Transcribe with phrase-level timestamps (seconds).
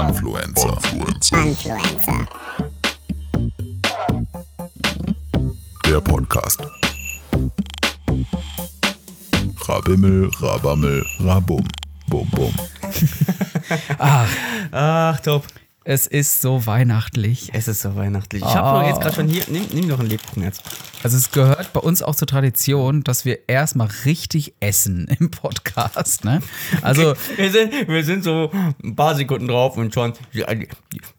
[0.00, 0.78] Influencer.
[1.32, 2.26] Influencer.
[5.86, 6.62] Der Podcast.
[9.68, 11.62] Rabimmel, Rabammel, Rabum.
[12.08, 12.54] Bum, bum.
[14.72, 15.44] Ach, top.
[15.84, 17.50] Es ist so weihnachtlich.
[17.52, 18.42] Es ist so weihnachtlich.
[18.42, 20.62] Ich habe jetzt gerade schon hier, nimm, nimm doch ein Lebkuchen jetzt.
[21.02, 26.24] Also es gehört bei uns auch zur Tradition, dass wir erstmal richtig essen im Podcast.
[26.24, 26.40] Ne?
[26.82, 28.50] Also Wir sind, wir sind so
[28.84, 30.44] ein paar Sekunden drauf und schon, die,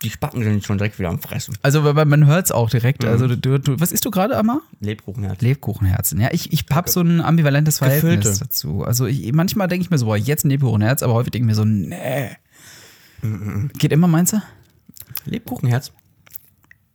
[0.02, 1.58] die, Spacken sind schon direkt wieder am Fressen.
[1.62, 3.04] Also man hört es auch direkt.
[3.04, 4.62] Also du, du, was isst du gerade, Amma?
[4.80, 5.42] Lebkuchen hat.
[5.42, 6.22] Lebkuchenherzen.
[6.22, 8.40] Ja, ich, ich habe so ein ambivalentes Verhältnis Gefüllte.
[8.40, 8.84] dazu.
[8.84, 11.50] Also ich, manchmal denke ich mir so, boah, jetzt ein Lebkuchenherz, aber häufig denke ich
[11.50, 12.30] mir so, nee.
[13.78, 14.42] Geht immer, meinst du?
[15.26, 15.92] Lebkuchenherz?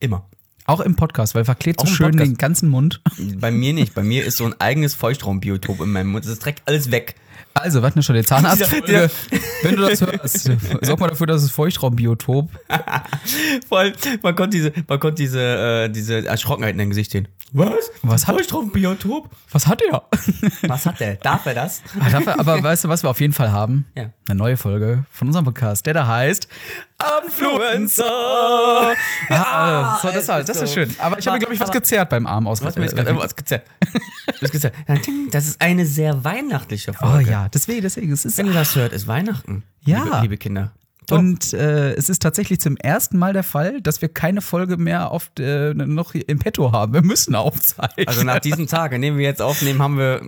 [0.01, 0.27] Immer.
[0.67, 2.31] Auch im Podcast, weil verklebt so Auch schön Podcast.
[2.31, 3.01] den ganzen Mund.
[3.41, 3.95] Bei mir nicht.
[3.95, 6.25] Bei mir ist so ein eigenes Feuchtraumbiotop in meinem Mund.
[6.25, 7.15] Das ist direkt alles weg.
[7.55, 8.61] Also, was denn schon die Zahnarzt?
[9.63, 10.51] Wenn du das hörst,
[10.83, 12.49] sorg mal dafür, dass es Feuchtraumbiotop.
[13.69, 13.93] Voll,
[14.23, 17.27] man konnte diese, man konnte diese, äh, diese Erschrockenheit in deinem Gesicht sehen.
[17.53, 17.91] Was?
[18.03, 19.31] Was hat- Feuchtraumbiotop?
[19.51, 20.05] Was hat er?
[20.69, 21.17] Was hat der?
[21.17, 21.83] Darf er das?
[21.99, 23.87] Ah, dafür- Aber weißt du, was wir auf jeden Fall haben?
[23.97, 24.11] Ja.
[24.29, 26.47] Eine neue Folge von unserem Podcast, der da heißt
[27.25, 28.95] Influencer!
[29.29, 30.95] Ja, so, das, ist das ist schön.
[30.99, 32.61] Aber ich habe, glaube ich, was gezerrt beim Arm aus.
[32.63, 33.65] Was mir jetzt gerade was gezerrt.
[34.41, 34.75] Gezerrt.
[35.31, 37.31] Das ist eine sehr weihnachtliche Oh Folge.
[37.31, 38.13] ja, deswegen, deswegen.
[38.13, 39.63] Es ist Wenn ihr das hört, ist Weihnachten.
[39.83, 40.03] Ja.
[40.05, 40.73] Liebe, liebe Kinder.
[41.09, 41.19] Doch.
[41.19, 45.11] Und äh, es ist tatsächlich zum ersten Mal der Fall, dass wir keine Folge mehr
[45.11, 46.93] auf, äh, noch im Petto haben.
[46.95, 48.07] Wir müssen aufzeichnen.
[48.07, 50.21] also nach diesem Tag, an dem wir jetzt aufnehmen, haben wir,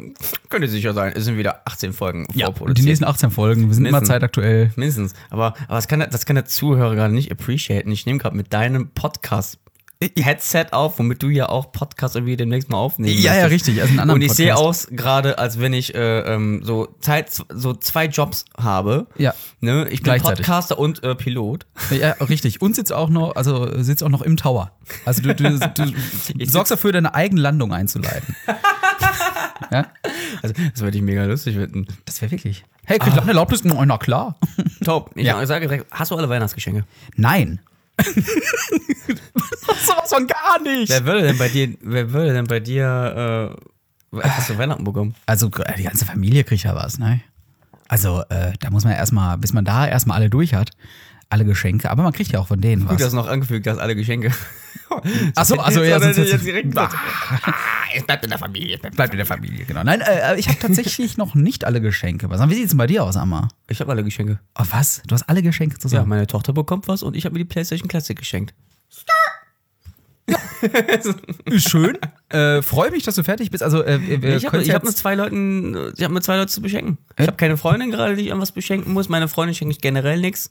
[0.49, 2.87] könnt ihr sicher sein, es sind wieder 18 Folgen ja, und die vorproduziert.
[2.89, 4.09] nächsten 18 Folgen, wir sind immer Mindestens.
[4.15, 4.73] zeitaktuell.
[4.77, 5.15] Mindestens.
[5.31, 7.91] Aber, aber das, kann, der- das kann der Zuhörer gerade nicht appreciaten.
[7.93, 9.59] Ich nehme gerade mit deinem Podcast
[10.03, 13.69] Headset auf, womit du ja auch Podcast irgendwie demnächst mal aufnehmen Ja, ja, möchtest.
[13.69, 16.89] richtig, also einen anderen Und ich sehe aus gerade, als wenn ich äh, ähm, so,
[17.01, 19.09] Zeit, so zwei Jobs habe.
[19.19, 19.35] Ja.
[19.61, 19.87] Ne?
[19.91, 20.19] Ich bin.
[20.23, 21.67] Podcaster und äh, Pilot.
[21.91, 22.63] Ja, richtig.
[22.63, 24.73] Und sitzt auch noch, also sitzt auch noch im Tower.
[25.05, 28.35] Also du, du, du sorgst dafür, deine eigene Landung einzuleiten.
[29.71, 29.87] ja?
[30.43, 31.87] Also, das würde ich mega lustig finden.
[32.07, 32.65] Das wäre wirklich.
[32.87, 33.21] Hey, kriegt ah.
[33.21, 33.63] eine Erlaubnis?
[33.65, 34.37] Oh, Na klar.
[34.83, 35.11] Top.
[35.15, 35.45] Ich Ja.
[35.45, 36.85] sage direkt, hast du alle Weihnachtsgeschenke?
[37.17, 37.61] Nein.
[39.85, 40.91] Sowas von gar nicht.
[40.91, 43.57] Wer würde denn bei dir, wer würde denn bei dir,
[44.13, 45.15] äh, etwas zu Weihnachten bekommen?
[45.27, 47.21] Also äh, die ganze Familie kriegt ja was, ne?
[47.89, 50.71] Also äh, da muss man erstmal, bis man da erstmal alle durch hat,
[51.31, 53.11] alle Geschenke, aber man kriegt ja auch von denen Gut, dass was.
[53.13, 54.33] du noch angefügt hast, alle Geschenke.
[55.37, 56.95] Achso, also ja, Jetzt sonst er jetzt, direkt gesagt,
[57.97, 58.75] es bleibt in der Familie.
[58.75, 59.85] es bleibt- bleibt in der Familie, genau.
[59.85, 62.29] Nein, äh, ich habe tatsächlich noch nicht alle Geschenke.
[62.29, 63.49] Was wie sieht's denn bei dir aus, Amma?
[63.69, 64.41] Ich habe alle Geschenke.
[64.59, 65.03] Oh, was?
[65.07, 66.09] Du hast alle Geschenke Ja, zusammen?
[66.09, 68.53] meine Tochter bekommt was und ich habe mir die PlayStation Classic geschenkt.
[71.47, 71.97] Ist schön.
[72.29, 73.63] äh, Freue mich, dass du fertig bist.
[73.63, 73.97] Also äh,
[74.37, 76.99] Ich habe hab mit jetzt- zwei Leuten, äh, ich habe mit zwei Leuten zu beschenken.
[77.19, 79.09] Ich habe keine Freundin gerade, die ich irgendwas beschenken muss.
[79.09, 80.51] Meine Freundin schenke ich generell nichts.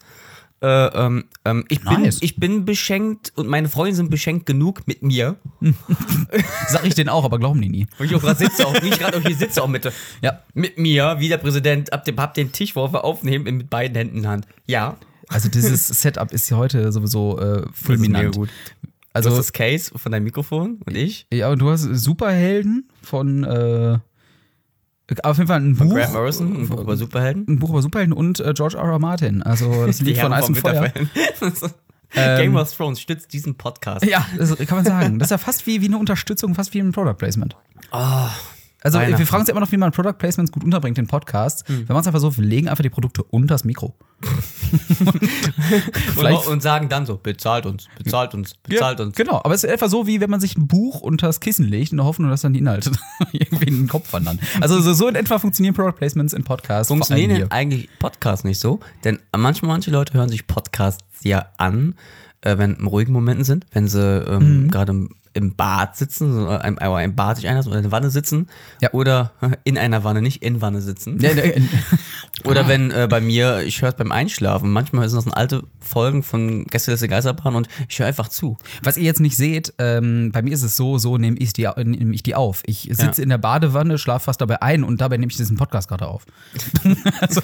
[0.61, 2.17] Äh, ähm, ähm, ich, bin, Nice.
[2.21, 5.37] ich bin beschenkt und meine Freunde sind beschenkt genug mit mir.
[6.67, 7.87] Sag ich denen auch, aber glauben die nie.
[7.97, 9.89] Und ich auch gerade sitze, auch nicht gerade hier sitze auch mit,
[10.21, 10.43] Ja.
[10.53, 13.95] mit mir, wie der Präsident, ab dem, hab den Tisch, wo wir aufnehmen, mit beiden
[13.95, 14.47] Händen in Hand.
[14.67, 14.97] Ja.
[15.29, 18.35] Also dieses Setup ist ja heute sowieso äh, fulminant.
[18.35, 18.49] gut.
[19.13, 21.25] Also Also das Case von deinem Mikrofon und ich.
[21.33, 23.97] Ja, und du hast Superhelden von äh,
[25.23, 25.95] auf jeden Fall ein Von Buch.
[25.95, 27.45] Grant Morrison, ein Buch über Superhelden.
[27.47, 28.83] Ein Buch über Superhelden und äh, George R.
[28.83, 28.99] R.
[28.99, 29.43] Martin.
[29.43, 30.83] Also das Lied von Eis und Feuer.
[30.93, 31.69] Winterfell.
[32.15, 34.03] Ähm, Game of Thrones stützt diesen Podcast.
[34.03, 34.25] Ja,
[34.65, 35.19] kann man sagen.
[35.19, 37.55] Das ist ja fast wie, wie eine Unterstützung, fast wie ein Product Placement.
[37.91, 38.27] Oh,
[38.81, 41.67] Also wir fragen uns ja immer noch, wie man Product Placements gut unterbringt in Podcasts.
[41.67, 41.87] Hm.
[41.87, 43.95] Wir machen es einfach so, wir legen einfach die Produkte unter das Mikro.
[46.15, 49.15] und, und sagen dann so, bezahlt uns, bezahlt uns, bezahlt uns.
[49.15, 51.65] Genau, aber es ist etwa so, wie wenn man sich ein Buch unter das Kissen
[51.65, 52.91] legt in der Hoffnung, dass dann die Inhalte
[53.31, 54.39] irgendwie in den Kopf wandern.
[54.61, 56.87] Also so, so in etwa funktionieren Product Placements in Podcasts.
[56.89, 58.79] Funktionieren eigentlich Podcasts nicht so?
[59.03, 61.95] Denn manchmal manche Leute hören sich Podcasts ja an,
[62.41, 64.71] äh, wenn in ruhigen Momenten sind, wenn sie ähm, Mhm.
[64.71, 65.07] gerade
[65.39, 68.47] im, Bad sitzen, äh, im, äh, im Bad sich einlassen oder in der Wanne sitzen
[68.81, 68.91] Ja.
[68.93, 69.31] oder
[69.63, 71.19] in einer Wanne, nicht in Wanne sitzen.
[71.19, 71.53] Ja, ne,
[72.45, 75.63] Oder wenn äh, bei mir, ich höre es beim Einschlafen, manchmal sind das dann alte
[75.81, 78.55] Folgen von Gästeliste Geisterbahn und ich höre einfach zu.
[78.81, 81.67] Was ihr jetzt nicht seht, ähm, bei mir ist es so, so nehme ich, die,
[81.83, 82.61] nehm ich die auf.
[82.65, 85.89] Ich sitze in der Badewanne, schlafe fast dabei ein und dabei nehme ich diesen Podcast
[85.89, 86.25] gerade auf.
[87.19, 87.41] also,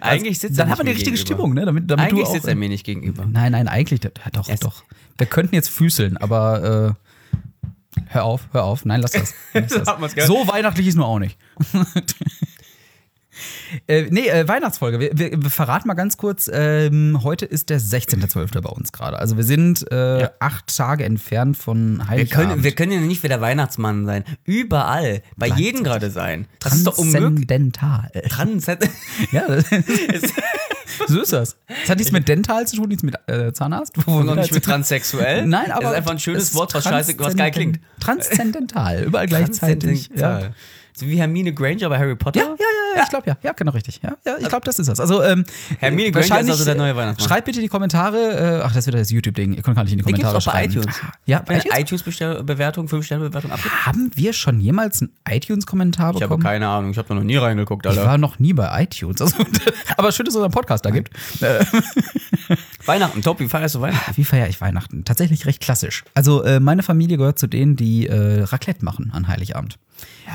[0.00, 1.64] Eigentlich sitzt dann er hat man die richtige mir Stimmung, ne?
[1.64, 3.24] Damit, damit Eigentlich sitzt er mir nicht gegenüber.
[3.24, 4.82] Nein, nein, eigentlich, ja, doch, Es- doch.
[5.20, 6.96] Wir könnten jetzt füßeln, aber
[7.96, 8.84] äh, hör auf, hör auf.
[8.84, 9.34] Nein, lass das.
[10.00, 10.26] Lass das.
[10.26, 11.38] So weihnachtlich ist nur auch nicht.
[13.86, 14.98] Äh, nee, äh, Weihnachtsfolge.
[15.00, 18.60] Wir, wir, wir verraten mal ganz kurz, ähm, heute ist der 16.12.
[18.60, 19.18] bei uns gerade.
[19.18, 20.30] Also wir sind äh, Ja.
[20.40, 22.48] acht Tage entfernt von Wir Heiligabend.
[22.50, 24.24] können, wir können ja nicht wie der Weihnachtsmann sein.
[24.44, 25.22] Überall.
[25.36, 26.48] Bei jedem gerade sein.
[26.58, 27.46] Das ist doch unmöglich.
[27.46, 28.10] Transzendental.
[28.28, 28.90] Transzend
[29.32, 29.64] ja, das-
[31.06, 31.56] So ist das.
[31.68, 33.96] Das hat nichts mit Dental zu tun, nichts mit äh, Zahnarzt.
[34.06, 35.46] Und auch nicht mit transsexuell.
[35.46, 37.80] Nein, aber Das ist einfach ein schönes es Wort, was scheiße, was geil klingt.
[38.00, 40.08] Transzendental, überall gleichzeitig.
[40.08, 40.40] Ja.
[40.40, 40.54] Transzendental.
[40.92, 42.40] So wie Hermine Granger bei Harry Potter.
[42.40, 42.66] Ja, ja,
[42.96, 43.36] ja, ich glaube ja.
[43.42, 44.00] Ja, genau richtig.
[44.02, 45.00] Ja, ja ich glaube, das ist das.
[45.00, 45.44] Also, ähm,
[45.78, 47.28] Hermine Granger wahrscheinlich, ist also der neue Weihnachtsmann.
[47.28, 48.60] Schreibt bitte in die Kommentare.
[48.60, 49.54] Äh, ach, das wird das YouTube-Ding.
[49.54, 50.72] Ihr könnt gar nicht in die Kommentare bei schreiben.
[50.72, 51.00] iTunes.
[51.26, 52.02] Ja, Bei bei iTunes.
[52.06, 53.74] iTunes-Bewertung, 5-Sterne-Bewertung abgeben.
[53.86, 56.42] Haben wir schon jemals einen iTunes-Kommentar Ich habe bekommen?
[56.42, 58.04] keine Ahnung, ich habe da noch nie reingeguckt, ich Alter.
[58.04, 59.20] war noch nie bei iTunes.
[59.20, 59.36] Also,
[59.96, 61.10] aber schön, dass es unseren Podcast da gibt.
[61.42, 61.64] Äh,
[62.86, 64.16] Weihnachten, top, wie feierst du Weihnachten?
[64.16, 65.04] wie feiere ich Weihnachten?
[65.04, 66.04] Tatsächlich recht klassisch.
[66.14, 69.78] Also, äh, meine Familie gehört zu denen, die äh, Raclette machen an Heiligabend.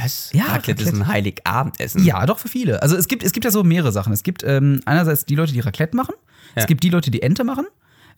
[0.01, 0.29] Was?
[0.33, 2.03] Ja, Raclette ist ein Heiligabendessen.
[2.03, 2.81] Ja, doch für viele.
[2.81, 4.13] Also es gibt, es gibt ja so mehrere Sachen.
[4.13, 6.13] Es gibt ähm, einerseits die Leute, die Raclette machen.
[6.55, 6.67] Es Ja.
[6.67, 7.65] gibt die Leute, die Ente machen.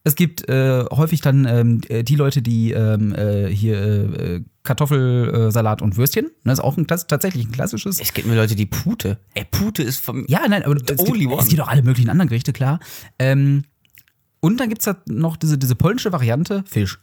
[0.03, 3.77] Es gibt äh, häufig dann ähm, äh, die Leute, die ähm, äh, hier
[4.19, 6.29] äh, Kartoffelsalat äh, und Würstchen.
[6.43, 7.99] Das ist auch ein, tatsächlich ein klassisches.
[7.99, 9.17] Es gibt mir Leute, die Pute.
[9.33, 10.25] Ey, Pute ist vom.
[10.27, 12.79] Ja, nein, aber es gibt, es gibt auch alle möglichen anderen Gerichte, klar.
[13.19, 13.63] Ähm,
[14.39, 16.99] und dann gibt es halt noch diese, diese polnische Variante, Fisch.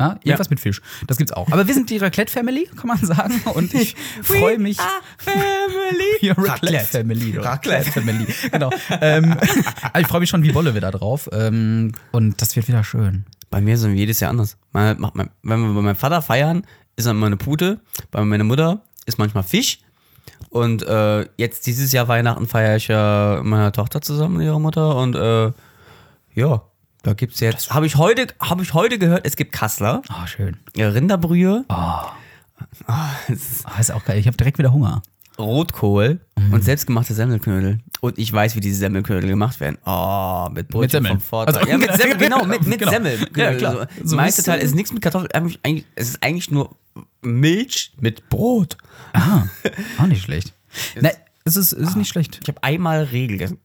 [0.00, 0.50] Ja, irgendwas Ja.
[0.50, 0.80] mit Fisch.
[1.06, 1.50] Das gibt's auch.
[1.50, 3.40] Aber wir sind die Raclette-Family, kann man sagen.
[3.54, 4.78] Und ich freue mich.
[5.18, 6.30] Family.
[6.48, 7.36] Raclette Family.
[7.36, 7.90] Raclette.
[7.90, 8.26] Family.
[8.52, 8.70] Genau.
[9.00, 9.36] ähm,
[9.98, 11.28] ich freue mich schon wie Wolle wieder drauf.
[11.32, 13.24] Ähm, und das wird wieder schön.
[13.50, 14.56] Bei mir sind wir jedes Jahr anders.
[14.72, 16.64] Mein, macht mein, wenn wir bei meinem Vater feiern,
[16.96, 17.80] ist dann immer eine Pute.
[18.10, 19.80] Bei meiner Mutter ist manchmal Fisch.
[20.50, 24.60] Und äh, jetzt dieses Jahr Weihnachten feiere ich ja mit meiner Tochter zusammen mit ihrer
[24.60, 24.96] Mutter.
[24.96, 25.50] Und äh,
[26.34, 26.62] ja,
[27.08, 27.70] da gibt es jetzt.
[27.70, 30.56] Habe ich, heute- hab ich heute gehört, es gibt Kassler, Oh, schön.
[30.76, 32.12] Rinderbrühe, Ah,
[33.78, 34.18] ist auch geil.
[34.18, 35.02] Ich habe direkt wieder Hunger.
[35.38, 36.52] Rotkohl Mhm.
[36.52, 37.78] und selbstgemachte Semmelknödel.
[38.00, 39.78] Und ich weiß, wie diese Semmelknödel gemacht werden.
[39.86, 41.20] Oh, mit Brötchen Semmeln.
[41.20, 41.56] vom Vortag.
[41.58, 42.90] Also- ja, mit Semmel, genau, mit, mit Genau.
[42.90, 43.18] Semmel.
[43.36, 43.72] Ja, klar.
[43.80, 45.30] Also, So meiste Teil ist nichts mit Kartoffeln.
[45.94, 46.76] Es ist eigentlich nur
[47.22, 48.76] Milch mit Brot.
[49.12, 49.44] Ah,
[49.98, 50.52] auch nicht schlecht.
[51.00, 51.12] Nein,
[51.44, 52.40] es ist, es ist nicht schlecht.
[52.42, 53.58] Ich habe einmal Reh gegessen.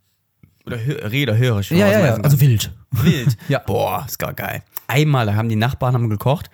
[0.65, 1.61] Oder oder Höre.
[1.71, 2.15] Ja, ja, ja.
[2.17, 2.71] Also wild.
[2.93, 3.37] Wild.
[3.49, 3.59] Ja.
[3.59, 4.63] Boah, ist gar geil.
[4.87, 6.49] Einmal, da haben die Nachbarn haben gekocht,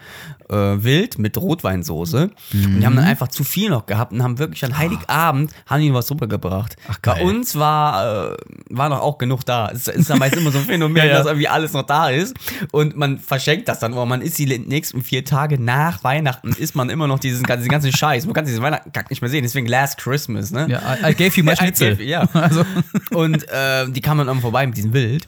[0.49, 2.29] äh, wild mit Rotweinsoße.
[2.53, 3.09] Und die haben dann Mhm.
[3.11, 6.75] einfach zu viel noch gehabt und haben wirklich an Heiligabend haben die was rübergebracht.
[6.87, 7.25] Ach, Bei geil.
[7.25, 8.37] uns war, äh,
[8.69, 9.69] war noch auch genug da.
[9.73, 11.17] Es ist dann meist immer so ein Phänomen, Ja, ja.
[11.17, 12.35] dass irgendwie alles noch da ist.
[12.71, 16.75] Und man verschenkt das dann, aber man isst die nächsten vier Tage nach Weihnachten, isst
[16.75, 18.25] man immer noch diesen, ganzen- diesen ganzen Scheiß.
[18.25, 19.43] Man kann diesen Weihnachten nicht mehr sehen.
[19.43, 20.67] Deswegen Last Christmas, ne?
[20.69, 21.93] Ja, I, I gave you my Schnitzel.
[21.95, 22.27] gave- ja.
[22.33, 22.63] Also,
[23.11, 25.27] Und äh, die kamen dann vorbei mit diesem Wild.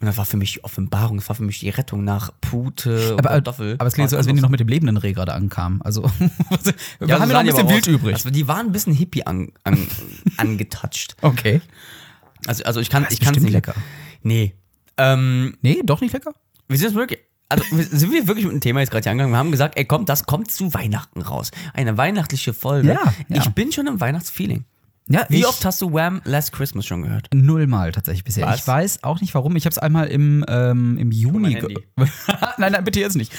[0.00, 3.12] Und das war für mich die Offenbarung, das war für mich die Rettung nach Pute
[3.14, 3.76] und aber, Kartoffel.
[3.78, 5.80] aber es klingt so, als wenn die noch mit dem lebenden Reh gerade ankamen.
[5.80, 6.02] Also,
[6.98, 7.86] wir ja, haben ja noch ein bisschen aus.
[7.86, 8.14] übrig.
[8.14, 9.86] Also, die waren ein bisschen hippie an, an,
[10.36, 11.16] angetouched.
[11.22, 11.62] Okay.
[12.46, 13.52] Also, also ich kann bestimmt nicht.
[13.52, 13.74] lecker.
[14.22, 14.54] Nee.
[14.98, 16.32] Ähm, Nee, doch nicht lecker?
[16.68, 17.20] wir sind wirklich.
[17.48, 19.32] Also sind wir wirklich mit dem Thema jetzt gerade hier angegangen?
[19.32, 21.52] Wir haben gesagt, ey komm, das kommt zu Weihnachten raus.
[21.74, 22.88] Eine weihnachtliche Folge.
[22.88, 23.36] Ja, ja.
[23.36, 24.64] Ich bin schon im Weihnachtsfeeling.
[25.08, 26.20] Ja, Wie ich- oft hast du Wham!
[26.24, 27.28] Last Christmas schon gehört?
[27.32, 28.44] Nullmal tatsächlich bisher.
[28.46, 28.60] Was?
[28.60, 29.54] Ich weiß auch nicht warum.
[29.54, 31.56] Ich habe es einmal im, ähm, im Juni.
[32.58, 33.32] nein, nein, bitte jetzt nicht.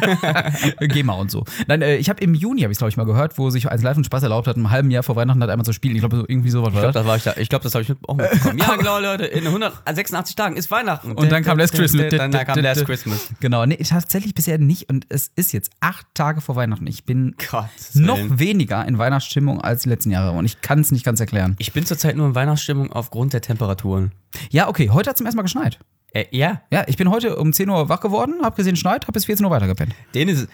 [0.80, 1.44] GEMA und so.
[1.66, 3.82] Nein, äh, ich habe im Juni, habe ich glaube ich mal gehört, wo sich als
[3.82, 5.94] Live und Spaß erlaubt hat, im halben Jahr vor Weihnachten halt einmal zu spielen.
[5.94, 7.06] Ich glaube, so, irgendwie sowas war Ich glaube, das.
[7.06, 7.34] war ich da.
[7.38, 8.58] Ich glaube, das habe ich auch mitbekommen.
[8.60, 9.24] Ja, genau, Leute.
[9.24, 11.12] In 186 Tagen ist Weihnachten.
[11.12, 12.10] Und dann kam Last Christmas.
[12.10, 13.28] Dann kam Last Christmas.
[13.40, 14.90] Genau, nee, tatsächlich bisher nicht.
[14.90, 16.86] Und es ist jetzt acht Tage vor Weihnachten.
[16.86, 20.36] Ich bin Gottes noch weniger in Weihnachtsstimmung als die letzten Jahre.
[20.36, 21.56] Und ich kann es nicht ganz erklären.
[21.58, 24.12] Ich bin zurzeit nur in Weihnachtsstimmung aufgrund der Temperaturen.
[24.50, 25.78] Ja, okay, heute hat es zum ersten Mal geschneit.
[26.12, 29.02] Äh, ja, Ja, ich bin heute um 10 Uhr wach geworden, habe gesehen, es schneit,
[29.02, 29.94] habe bis 14 Uhr weitergepennt.
[30.14, 30.48] Dennis,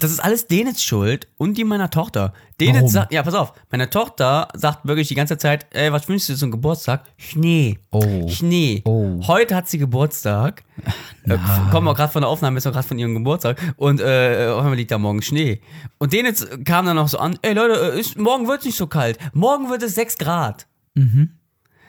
[0.00, 2.32] das ist alles Dennis Schuld und die meiner Tochter.
[2.58, 2.88] Dennis Warum?
[2.88, 6.32] sagt, ja, pass auf, meine Tochter sagt wirklich die ganze Zeit, ey, was wünschst du
[6.32, 7.04] dir zum Geburtstag?
[7.16, 7.78] Schnee.
[7.90, 8.28] Oh.
[8.28, 8.82] Schnee.
[8.84, 9.20] Oh.
[9.26, 10.64] Heute hat sie Geburtstag.
[11.24, 11.38] Äh,
[11.70, 13.60] kommen auch gerade von der Aufnahme, ist auch gerade von ihrem Geburtstag.
[13.76, 15.60] Und äh, auf einmal liegt da morgen Schnee.
[15.98, 18.76] Und Dennis kam dann noch so an, ey Leute, äh, ist, morgen wird es nicht
[18.76, 19.18] so kalt.
[19.32, 20.66] Morgen wird es 6 Grad.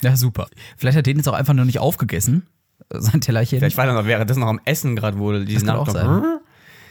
[0.01, 0.47] Ja, super.
[0.75, 2.47] Vielleicht hat den jetzt auch einfach noch nicht aufgegessen.
[2.93, 3.59] Sein Tellerchen.
[3.59, 6.39] Vielleicht war er noch währenddessen noch am Essen gerade, wo diese kann Nacht auch sein.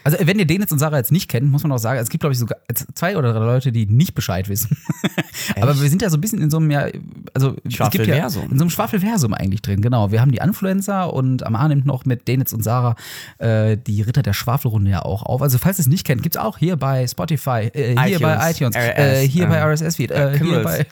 [0.07, 2.11] Also, wenn ihr den jetzt und Sarah jetzt nicht kennt, muss man auch sagen, es
[2.11, 2.59] gibt, glaube ich, sogar
[2.95, 4.77] zwei oder drei Leute, die nicht Bescheid wissen.
[5.61, 6.87] Aber wir sind ja so ein bisschen in so einem, ja,
[7.35, 8.45] also es gibt ja Schwafelversum.
[8.53, 10.13] in so einem Schwafelversum eigentlich drin, genau.
[10.13, 12.95] Wir haben die Influencer und am A nimmt noch mit Denitz und Sarah
[13.39, 15.43] äh, die Ritter der Schwafelrunde ja auch auf.
[15.43, 18.21] Also, falls ihr es nicht kennt, gibt es auch hier bei Spotify, äh, hier iTunes,
[18.21, 20.87] bei iTunes, RSS, äh, hier bei ähm, RSS-Feed, hier bei.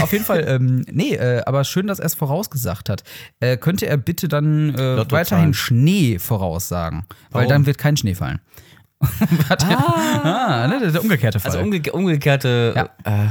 [0.00, 3.02] auf jeden Fall, ähm, nee, äh, aber schön, dass er es vorausgesagt hat.
[3.40, 5.54] Äh, könnte er bitte dann äh, Lottozahlen.
[5.88, 7.04] Schnee voraussagen?
[7.30, 7.48] Weil Warum?
[7.48, 8.40] dann wird kein Schnee fallen.
[9.48, 9.66] Warte.
[9.68, 11.50] ah, ne, der- umgekehrte Fall.
[11.52, 12.72] Also umge umgekehrte.
[13.04, 13.24] Ja.
[13.26, 13.28] Äh,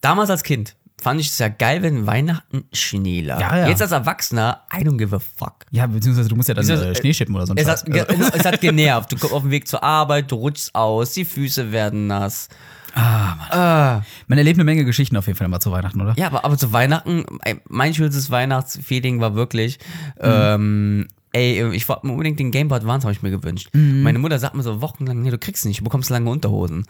[0.00, 3.40] damals als Kind fand ich es ja geil, wenn Weihnachten Schnee lag.
[3.40, 3.68] Ja, ja.
[3.68, 5.64] Jetzt als Erwachsener, I don't give a fuck.
[5.70, 7.54] ja, beziehungsweise du musst ja dann äh, Schnee schippen oder so.
[7.54, 9.12] Es hat, ge- es hat genervt.
[9.12, 12.48] Du kommst auf dem Weg zur Arbeit, du rutschst aus, die Füße werden nass.
[12.96, 16.14] Man erlebt eine Menge Geschichten auf jeden Fall immer zu Weihnachten, oder?
[16.16, 17.24] Ja, aber, aber zu Weihnachten,
[17.68, 19.78] mein schönstes Weihnachtsfeeling war wirklich,
[20.20, 21.06] ähm,
[21.38, 23.68] ey, ich wollte mir unbedingt den Game Boy Advance, habe ich mir gewünscht.
[23.72, 26.84] Meine Mutter sagt mir so wochenlang, nee, du kriegst nicht, du bekommst lange Unterhosen.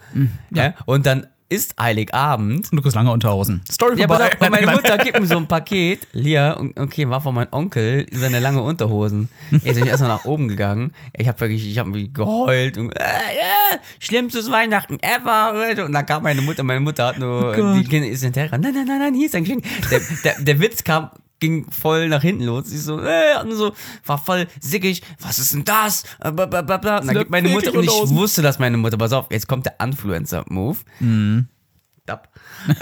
[0.51, 0.73] Ja.
[0.85, 2.71] Und dann ist Heiligabend.
[2.71, 3.61] Und du kriegst lange Unterhosen.
[3.71, 4.33] Story Ja, pass vorbei.
[4.35, 6.07] auf, und meine Mutter gibt mir so ein Paket.
[6.13, 9.29] Lia, okay, war von meinem Onkel seine lange Unterhosen.
[9.51, 10.93] Jetzt bin ich erstmal nach oben gegangen.
[11.17, 15.85] Ich habe wirklich, ich habe geheult und äh, äh, schlimmstes Weihnachten ever.
[15.85, 18.55] Und dann kam meine Mutter, meine Mutter hat nur, die Kinder ist hinterher.
[18.59, 19.63] Nein, nein, nein, nein, hier ist ein Geschenk.
[19.89, 21.09] Der, der, der Witz kam
[21.39, 22.71] ging voll nach hinten los.
[22.71, 23.73] Ich so, äh, und so,
[24.05, 25.01] war voll sickig.
[25.19, 26.03] Was ist denn das?
[26.19, 26.99] Äh, bla, bla, bla, bla.
[26.99, 29.65] Und dann gibt meine Mutter, und ich wusste, dass meine Mutter, pass auf, jetzt kommt
[29.65, 30.77] der Influencer-Move.
[32.05, 32.27] Dab.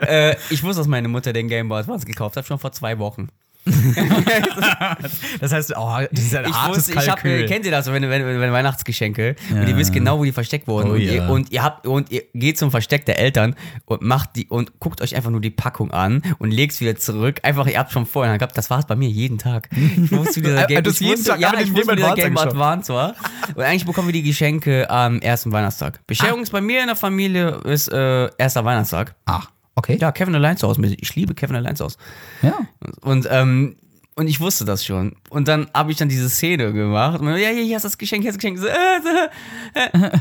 [0.00, 2.98] äh, ich wusste, dass meine Mutter den Game Boy Advance gekauft hat, schon vor zwei
[2.98, 3.28] Wochen.
[5.40, 8.02] Das heißt, oh, das ist ein Ich hartes wusste, ich hab, kennt ihr das, wenn,
[8.08, 11.12] wenn, wenn Weihnachtsgeschenke und ihr wisst genau, wo die versteckt wurden Oh und, ja.
[11.12, 13.54] ihr, und ihr habt und ihr geht zum Versteck der Eltern
[13.84, 17.40] und macht die und guckt euch einfach nur die Packung an und legt's wieder zurück.
[17.42, 19.68] Einfach, ihr habt schon vorher gehabt, das war es bei mir jeden Tag.
[19.72, 21.92] Ich wusste, wie dieser Äh, Game, du ich hast jeden wusste, Tag ja, ich wusste,
[21.92, 22.48] wie dieser Game Advance
[22.90, 23.14] Advance war.
[23.54, 26.00] Und eigentlich bekommen wir die Geschenke am ersten Weihnachtstag.
[26.06, 26.42] Bescherung Ah.
[26.42, 29.14] ist bei mir in der Familie ist äh, erster Weihnachtstag.
[29.26, 29.96] Ach, okay.
[30.00, 30.84] Ja, Kevin Allein zu Hause.
[30.98, 31.98] Ich liebe Kevin Allein zu Hause.
[32.42, 32.58] Ja.
[33.02, 33.76] Und, ähm,
[34.16, 35.16] und ich wusste das schon.
[35.30, 37.20] Und dann habe ich dann diese Szene gemacht.
[37.20, 38.74] Und, ja, hier, hier hast du das Geschenk, hier hast du das Geschenk.
[39.04, 40.18] So, äh, äh.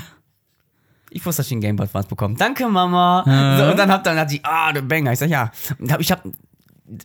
[1.09, 2.35] Ich wusste, dass ich einen Game Boy Advance bekomme.
[2.35, 3.23] Danke, Mama.
[3.57, 5.13] So, und dann hat, dann hat sie, ah, der Banger.
[5.13, 5.49] Ich sag, ja.
[5.79, 6.23] Und hab, ich hab,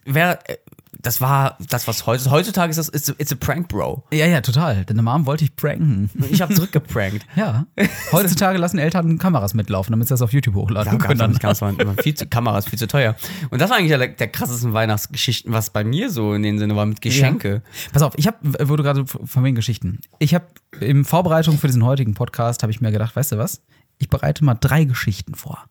[0.05, 0.57] wer, äh,
[1.03, 4.05] das war das, was heute, heutzutage ist, das, it's a, it's a prank, Bro.
[4.13, 4.85] Ja, ja, total.
[4.85, 6.11] Deine Mom wollte ich pranken.
[6.31, 7.27] Ich habe zurückgeprankt.
[7.37, 7.67] Ja.
[8.13, 11.19] Heutzutage lassen Eltern Kameras mitlaufen, damit sie das auf YouTube hochladen Ja, können.
[11.19, 11.63] ganz, ganz,
[12.03, 13.15] viel zu, Kamera ist viel zu teuer.
[13.51, 16.77] Und das war eigentlich der, der krassesten Weihnachtsgeschichten, was bei mir so in dem Sinne
[16.77, 17.63] war mit Geschenke.
[17.93, 18.37] Pass auf, ich habe,
[18.69, 20.01] wo du gerade von wegen Geschichten.
[20.19, 20.47] Ich habe
[20.81, 23.63] in Vorbereitung für diesen heutigen Podcast habe ich mir gedacht, weißt du was?
[23.99, 25.65] Ich bereite mal drei Geschichten vor.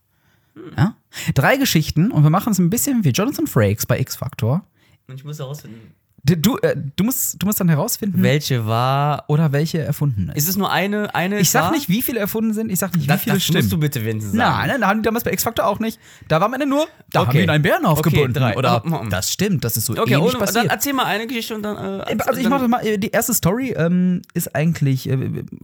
[0.77, 0.95] Ja?
[1.33, 4.63] Drei Geschichten und wir machen es ein bisschen wie Jonathan Frakes bei X Factor.
[5.09, 9.23] Und ich muss herausfinden, Du, äh, du, musst, du musst dann herausfinden, welche war.
[9.29, 10.35] oder welche erfunden ist.
[10.43, 11.15] Ist es nur eine?
[11.15, 11.71] eine Ich sag war?
[11.71, 13.59] nicht, wie viele erfunden sind, ich sag nicht, wie das, viele das stimmen.
[13.59, 14.57] musst du bitte wenigstens sagen.
[14.57, 15.97] Nein, nein, da haben die damals bei X Factor auch nicht.
[16.27, 17.37] Da war Ende nur, da haben Okay.
[17.37, 18.33] wir in einen Bären aufgebunden.
[18.33, 18.57] drei.
[18.57, 19.09] Oder Oh, oh, oh.
[19.09, 20.65] das stimmt, das ist so Okay, ähnlich ohne, passiert.
[20.65, 21.77] dann erzähl mal eine Geschichte und dann.
[22.01, 25.15] Äh, also ich mache das mal, äh, die erste Story ähm, ist eigentlich, äh,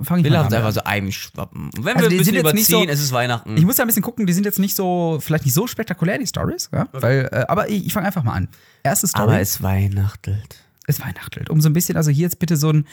[0.04, 0.54] fange ich Wir mal an.
[0.54, 1.70] einfach so einschwappen.
[1.78, 3.58] Wenn Also wir ein sind bisschen jetzt nicht überziehen, so- es ist Weihnachten.
[3.58, 6.18] Ich muss ja ein bisschen gucken, die sind jetzt nicht so, vielleicht nicht so spektakulär,
[6.18, 6.88] die Stories, ja?
[6.94, 8.48] Weil, äh, aber ich, ich fange einfach mal an.
[8.86, 10.64] Erste Story aber es weihnachtelt.
[10.86, 11.50] ist Weihnachtelt.
[11.50, 12.86] Um so ein bisschen, also hier jetzt bitte so ein,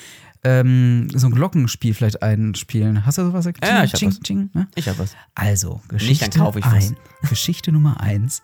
[0.42, 3.04] ähm, so ein Glockenspiel vielleicht einspielen.
[3.04, 3.44] Hast du sowas?
[3.62, 4.20] Ja, ich hab ching, was.
[4.20, 4.68] ching, ne?
[4.74, 5.14] Ich hab was.
[5.34, 6.88] Also, Geschichte, dann kaufe ich was.
[6.88, 6.96] ein,
[7.28, 8.42] Geschichte Nummer eins.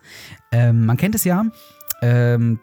[0.52, 1.46] Ähm, man kennt es ja,
[2.02, 2.60] ähm,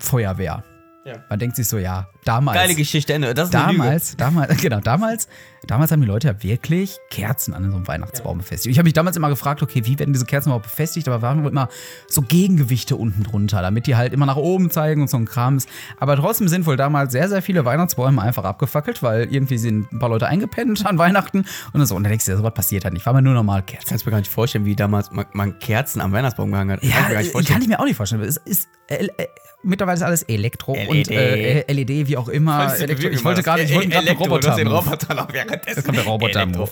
[0.00, 0.64] Feuerwehr.
[1.04, 1.24] Ja.
[1.30, 2.58] Man denkt sich so, ja, damals.
[2.58, 3.34] Geile Geschichte, Ende.
[3.34, 3.82] Das ist eine Lüge.
[3.82, 5.28] Damals, damals, genau, damals,
[5.66, 8.72] damals haben die Leute ja wirklich Kerzen an so einem Weihnachtsbaum befestigt.
[8.72, 11.08] Ich habe mich damals immer gefragt, okay, wie werden diese Kerzen überhaupt befestigt?
[11.08, 11.68] Aber wir haben immer
[12.06, 15.66] so Gegengewichte unten drunter, damit die halt immer nach oben zeigen und so ein Krams.
[15.98, 19.98] Aber trotzdem sind wohl damals sehr, sehr viele Weihnachtsbäume einfach abgefackelt, weil irgendwie sind ein
[19.98, 21.96] paar Leute eingepennt an Weihnachten und dann so.
[21.96, 23.06] Und dann denkst du, sowas passiert halt nicht.
[23.06, 23.88] War mal nur normal Kerzen.
[23.88, 26.84] Kannst du mir gar nicht vorstellen, wie damals man, man Kerzen am Weihnachtsbaum gehangen hat.
[26.84, 28.22] Ja, ich mir kann ich mir auch nicht vorstellen.
[28.22, 29.26] Es ist, äh, äh,
[29.62, 30.88] mittlerweile ist alles Elektro LED.
[30.88, 32.74] und äh, LED, wie auch immer.
[32.76, 33.08] Elektro.
[33.08, 34.54] Ich wollte gerade ich wollte gerade einen Roboter.
[34.56, 34.66] den.
[34.66, 35.76] Roboter noch währenddessen.
[35.76, 36.68] Da kommt der Roboter Elektro.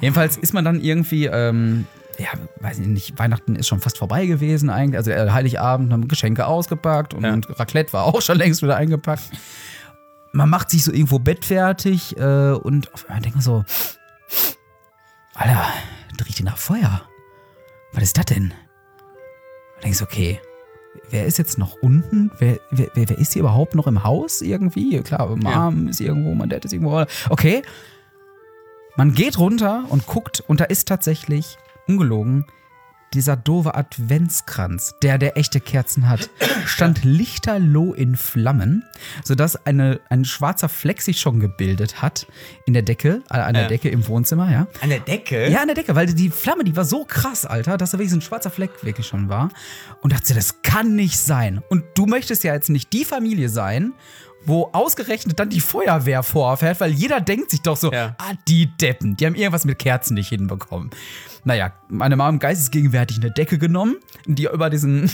[0.00, 1.86] Jedenfalls ist man dann irgendwie, ähm,
[2.18, 2.28] ja,
[2.60, 4.96] weiß ich nicht, Weihnachten ist schon fast vorbei gewesen eigentlich.
[4.96, 7.32] Also äh, Heiligabend haben Geschenke ausgepackt und, Ja.
[7.34, 9.24] und Raclette war auch schon längst wieder eingepackt.
[10.32, 13.64] Man macht sich so irgendwo bettfertig äh, und auf einmal denkt man so,
[15.34, 15.66] Alter,
[16.16, 17.02] das riecht nach Feuer.
[17.92, 18.52] Was ist das denn?
[19.76, 20.40] Und denkst okay,
[21.10, 22.30] wer ist jetzt noch unten?
[22.38, 25.00] Wer, wer, wer ist hier überhaupt noch im Haus irgendwie?
[25.02, 27.04] Klar, Mom ist irgendwo, mein Dad ist irgendwo.
[27.30, 27.62] Okay.
[28.96, 32.46] Man geht runter und guckt und da ist tatsächlich, ungelogen,
[33.14, 36.28] dieser doofe Adventskranz, der der echte Kerzen hat,
[36.66, 38.84] stand lichterloh in Flammen,
[39.24, 42.26] sodass eine, ein schwarzer Fleck sich schon gebildet hat
[42.66, 43.68] in der Decke, äh, an der Ja.
[43.68, 44.66] Decke im Wohnzimmer, ja.
[44.80, 45.48] An der Decke?
[45.48, 48.10] Ja, an der Decke, weil die Flamme, die war so krass, Alter, dass da wirklich
[48.10, 49.50] so ein schwarzer Fleck wirklich schon war.
[50.02, 51.62] Und dachte, das kann nicht sein.
[51.68, 53.92] Und du möchtest ja jetzt nicht die Familie sein,
[54.46, 58.14] wo ausgerechnet dann die Feuerwehr vorfährt, weil jeder denkt sich doch so, Ja.
[58.18, 60.90] ah, die Deppen, die haben irgendwas mit Kerzen nicht hinbekommen.
[61.44, 65.08] Naja, meine Mom geistesgegenwärtig eine Decke genommen, die über diesen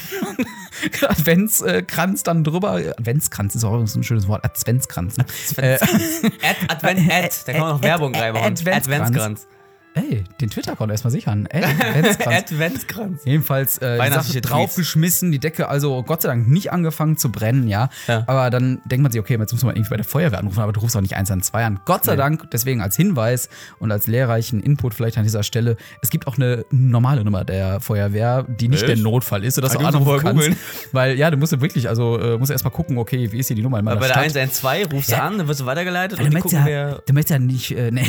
[1.09, 5.17] Adventskranz dann drüber, Adventskranz ist auch so ein schönes Wort, Adventskranz.
[5.19, 5.27] ne?
[5.59, 7.29] Äh, Ad, Advent, Ad.
[7.47, 8.47] Da kann man noch Werbung reinmachen.
[8.47, 8.87] Adventskranz.
[8.89, 9.47] Adventskranz.
[9.95, 11.47] Ey, den Twitter-Account erstmal sichern.
[11.53, 12.37] Adventskranz.
[12.53, 13.21] Adventskranz.
[13.25, 17.69] Jedenfalls äh, die Sache draufgeschmissen, die Decke also Gott sei Dank nicht angefangen zu brennen,
[17.69, 17.91] ja.
[18.07, 18.25] Ja.
[18.27, 20.73] Aber dann denkt man sich, okay, jetzt muss man irgendwie bei der Feuerwehr anrufen, aber
[20.73, 21.81] du rufst auch nicht 112 an.
[21.85, 23.49] Gott sei Dank, deswegen als Hinweis
[23.81, 27.81] und als lehrreichen Input vielleicht an dieser Stelle, es gibt auch eine normale Nummer der
[27.81, 28.89] Feuerwehr, die nicht Echt?
[28.89, 30.51] der Notfall ist, sodass Ah, du du anrufen kannst.
[30.93, 33.57] Weil ja, du musst ja wirklich, also äh, musst erstmal gucken, okay, wie ist hier
[33.57, 34.25] die Nummer in meiner Bei der Stadt.
[34.25, 35.23] 112 rufst du Ja.
[35.27, 38.07] an, dann wirst du weitergeleitet Du und die möchtest, ja, du ja nicht, äh, nee,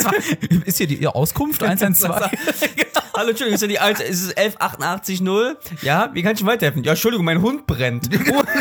[0.64, 2.14] ist hier die Auskunft 112?
[3.14, 5.20] Hallo, Entschuldigung, ist ja die alte, ist es 11880?
[5.82, 6.82] Ja, wie kann ich Ihnen weiterhelfen?
[6.82, 8.08] Ja, Entschuldigung, mein Hund brennt.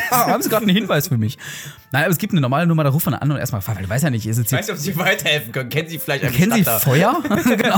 [0.10, 1.38] Ah, haben Sie gerade einen Hinweis für mich?
[1.92, 3.90] Nein, aber es gibt eine normale Nummer, da ruft man an und erstmal weil du
[3.90, 5.70] weißt ja nicht, ist jetzt Ich weiß nicht, ob Sie weiterhelfen können.
[5.70, 6.64] Kennen Sie vielleicht einen Kennen Sie?
[6.64, 7.22] Feuer?
[7.44, 7.78] genau.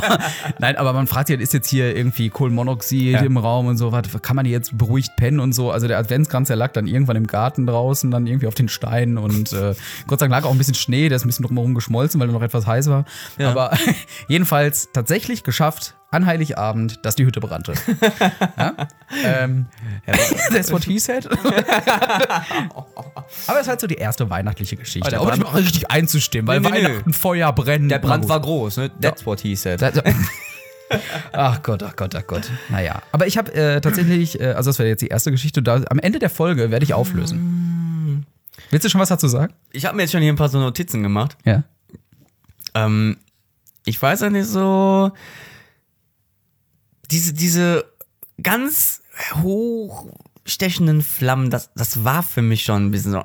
[0.59, 4.03] Nein, aber man fragt sich, ist jetzt hier irgendwie Kohlenmonoxid im Raum und so, was
[4.21, 5.71] kann man hier jetzt beruhigt pennen und so.
[5.71, 9.17] Also der Adventskranz, der lag dann irgendwann im Garten draußen, dann irgendwie auf den Steinen
[9.17, 9.73] und äh,
[10.07, 12.29] Gott sei Dank lag auch ein bisschen Schnee, der ist ein bisschen drumherum geschmolzen, weil
[12.29, 13.05] er noch etwas heiß war.
[13.37, 13.49] Ja.
[13.49, 13.75] Aber
[14.27, 17.73] jedenfalls tatsächlich geschafft, an Heiligabend, dass die Hütte brannte.
[18.57, 18.75] ja?
[19.25, 19.65] ähm,
[20.51, 21.27] that's what he said.
[23.47, 25.09] Aber es ist halt so die erste weihnachtliche Geschichte.
[25.09, 26.87] der Aber ich war richtig einzustimmen, weil Nee, nee, nee.
[26.89, 27.89] Weihnachten Feuer brennen.
[27.89, 28.91] Der Brand war groß, ne?
[29.01, 29.81] That's what he said.
[31.31, 32.51] ach Gott, ach Gott, ach Gott.
[32.69, 33.01] Naja.
[33.11, 35.99] Aber ich habe äh, tatsächlich, äh, also das wäre jetzt die erste Geschichte, da, am
[35.99, 38.25] Ende der Folge werde ich auflösen.
[38.69, 39.53] Willst du schon was dazu sagen?
[39.71, 41.37] Ich habe mir jetzt schon hier ein paar so Notizen gemacht.
[41.45, 41.63] Ja.
[42.75, 43.17] Ähm,
[43.85, 45.11] ich weiß ja nicht so.
[47.11, 47.85] Diese, diese
[48.41, 49.01] ganz
[49.41, 53.23] hochstechenden Flammen, das, das war für mich schon ein bisschen so.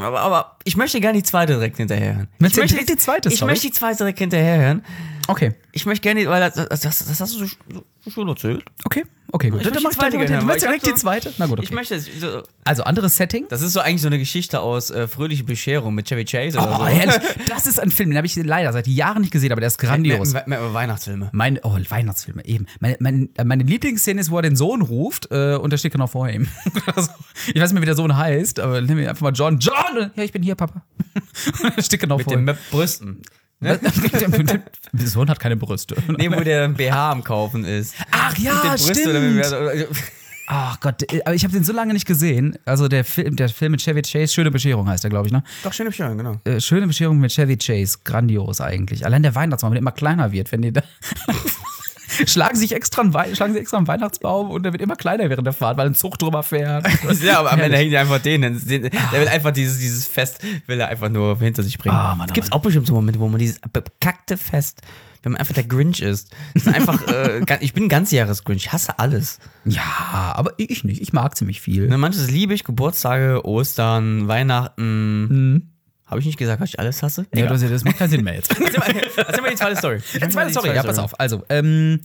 [0.00, 2.28] Aber, aber ich möchte gerne die zweite direkt hinterherhören.
[2.38, 3.52] Ich möchte direkt die zweite, Ich sorry?
[3.52, 4.84] möchte die zweite direkt hinterherhören.
[5.28, 5.54] Okay.
[5.72, 8.64] Ich möchte gerne, weil das, das, das, das hast du so schön erzählt.
[8.84, 9.04] Okay.
[9.32, 9.60] Okay, gut.
[9.60, 10.26] Ich Dann mach die zweite weiter.
[10.26, 11.32] gerne, willst direkt die so- zweite?
[11.38, 11.64] Na gut, okay.
[11.68, 13.46] Ich möchte, so, also anderes Setting.
[13.48, 16.72] das ist so eigentlich so eine Geschichte aus äh, Fröhliche Bescherung mit Chevy Chase oder
[16.72, 16.86] Oh, so.
[16.86, 17.16] herrlich.
[17.48, 19.78] Das ist ein Film, den habe ich leider seit Jahren nicht gesehen, aber der ist
[19.78, 20.32] grandios.
[20.32, 21.30] Mehr, mehr, mehr Weihnachtsfilme.
[21.32, 22.66] Meine, oh, Weihnachtsfilme, eben.
[22.80, 26.06] Meine, meine, meine Lieblingsszene ist, wo er den Sohn ruft äh, und der steht genau
[26.06, 26.48] vor ihm.
[26.86, 27.10] Oder so.
[27.54, 29.58] ich weiß nicht mehr, wie der Sohn heißt, aber nimm mir einfach mal John.
[29.58, 30.10] John!
[30.16, 30.82] Ja, ich bin hier, Papa.
[31.62, 32.54] und er steht genau Mit vor den ihm.
[32.70, 33.22] Brüsten.
[34.92, 35.96] der Sohn hat keine Brüste.
[36.16, 37.94] Nee, wo der ein BH am Kaufen ist.
[38.10, 39.88] Ach ja, Mit den Brüsten stimmt.
[40.52, 42.58] Ach Gott, äh, aber ich habe den so lange nicht gesehen.
[42.64, 45.44] Also der Film, der Film mit Chevy Chase, Schöne Bescherung heißt der, glaube ich, ne?
[45.62, 46.40] Doch, schöne Bescherung, genau.
[46.44, 49.06] Äh, Schöne Bescherung mit Chevy Chase, grandios eigentlich.
[49.06, 50.82] Allein der Weihnachtsbaum, der immer kleiner wird, wenn die da
[52.26, 55.28] schlagen sich extra einen, Wei- schlagen sich extra einen Weihnachtsbaum und der wird immer kleiner
[55.30, 56.86] während der Fahrt, weil ein Zug drüber fährt.
[57.22, 58.42] Ja, aber am Ende hängt er einfach den.
[58.42, 61.94] den- Der will einfach dieses, dieses Fest, will er einfach nur hinter sich bringen.
[61.94, 64.80] Ah, es oh gibt auch bestimmt so Momente, wo man dieses bekackte Fest,
[65.22, 66.34] wenn man einfach der Grinch ist.
[66.54, 69.38] Ist einfach, äh, ich bin ein ganzjahres-Grinch, ich hasse alles.
[69.64, 69.82] Ja,
[70.34, 71.00] aber ich nicht.
[71.02, 71.88] Ich mag ziemlich viel.
[71.88, 75.72] Ne, manches liebe ich, Geburtstage, Ostern, Weihnachten.
[76.10, 77.24] Habe ich nicht gesagt, dass ich alles hasse?
[77.32, 78.50] Ja, das, das macht keinen Sinn mehr jetzt.
[78.60, 79.98] Erzähl mal, erzähl mal die zweite Story.
[80.12, 81.18] Jetzt meine Story, ja, pass auf.
[81.20, 82.00] Also, ähm,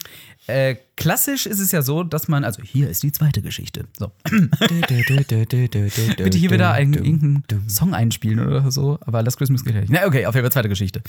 [0.45, 3.85] äh, klassisch ist es ja so, dass man, also hier ist die zweite Geschichte.
[3.97, 4.11] So,
[4.59, 9.91] bitte hier wieder einen, irgendeinen Song einspielen oder so, aber Last Christmas geht ja nicht.
[9.91, 11.01] Na, okay, auf jeden Fall zweite Geschichte.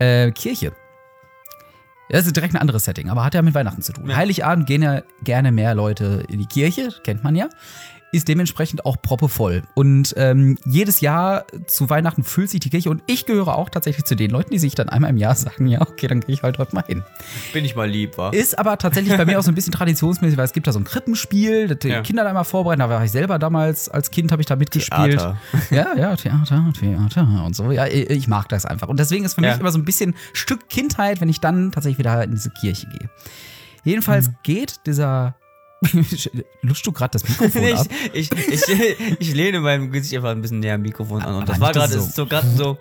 [0.00, 0.72] Äh, Kirche.
[2.10, 4.14] Ja, Das ist direkt ein anderes Setting, aber hat ja mit Weihnachten zu tun.
[4.14, 7.48] Heiligabend gehen ja gerne mehr Leute in die Kirche, kennt man ja.
[8.14, 9.62] Ist dementsprechend auch proppevoll.
[9.74, 14.04] Und ähm, jedes Jahr zu Weihnachten füllt sich die Kirche und ich gehöre auch tatsächlich
[14.04, 16.42] zu den Leuten, die sich dann einmal im Jahr sagen, ja, okay, dann gehe ich
[16.42, 17.02] halt heute mal hin.
[17.54, 18.28] Bin ich mal lieb, wa?
[18.28, 20.78] Ist aber tatsächlich bei mir auch so ein bisschen traditionsmäßig, weil es gibt da so
[20.78, 22.02] ein Krippenspiel, das die Ja.
[22.02, 22.80] Kinder da immer vorbereiten.
[22.80, 25.12] Da war ich selber damals, als Kind habe ich da mitgespielt.
[25.18, 25.38] Theater.
[25.70, 27.70] Ja, ja, Theater, Theater und so.
[27.72, 28.88] Ja, ich mag das einfach.
[28.88, 29.56] Und deswegen ist für mich Ja.
[29.56, 33.08] immer so ein bisschen Stück Kindheit, wenn ich dann tatsächlich wieder in diese Kirche gehe.
[33.84, 34.34] Jedenfalls Mhm.
[34.42, 35.34] geht dieser.
[36.62, 37.86] Luschst du gerade das Mikrofon ab?
[38.12, 41.34] ich, ich, ich, ich lehne mein Gesicht einfach ein bisschen näher am Mikrofon an.
[41.36, 42.00] Und das war gerade so.
[42.00, 42.78] so, so, gerade so.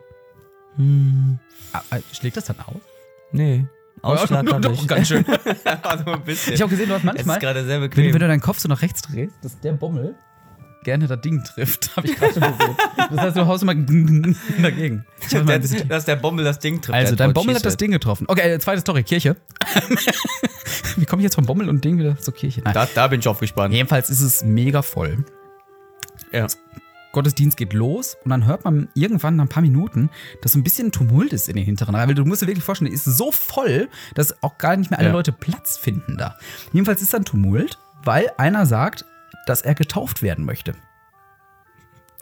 [1.74, 2.82] Ah, ah, Schlägt das dann aus?
[3.32, 3.66] Nee.
[4.02, 4.88] Ausschlag hab doch, ich.
[4.88, 5.26] ganz schön.
[5.26, 5.36] Nur
[6.16, 6.54] ein bisschen.
[6.54, 9.36] Ich habe gesehen, du hast manchmal, wenn, wenn du deinen Kopf so nach rechts drehst,
[9.42, 10.16] dass der Bommel
[10.84, 11.92] gerne das Ding trifft.
[11.96, 12.44] Habe ich gerade schon.
[13.12, 15.06] Das heißt, du haust immer dagegen.
[15.20, 16.96] Bisschen- dass der Bommel das Ding trifft.
[16.96, 18.26] Also, der dein Bommel hat das Ding getroffen.
[18.28, 19.36] Okay, äh, zweite Story, Kirche.
[20.98, 22.62] Wie komme ich jetzt vom Bommel und Ding wieder zur Kirche?
[22.62, 23.74] Da, da bin ich aufgespannt.
[23.74, 25.24] Jedenfalls ist es mega voll.
[26.32, 26.48] Ja.
[27.14, 30.10] Gottesdienst geht los und dann hört man irgendwann nach ein paar Minuten,
[30.42, 32.08] dass so ein bisschen Tumult ist in den hinteren Reihen.
[32.08, 35.00] Weil du musst dir wirklich vorstellen, es ist so voll, dass auch gar nicht mehr
[35.00, 35.14] alle Ja.
[35.14, 36.38] Leute Platz finden da.
[36.72, 39.04] Jedenfalls ist dann Tumult, weil einer sagt,
[39.46, 40.74] dass er getauft werden möchte.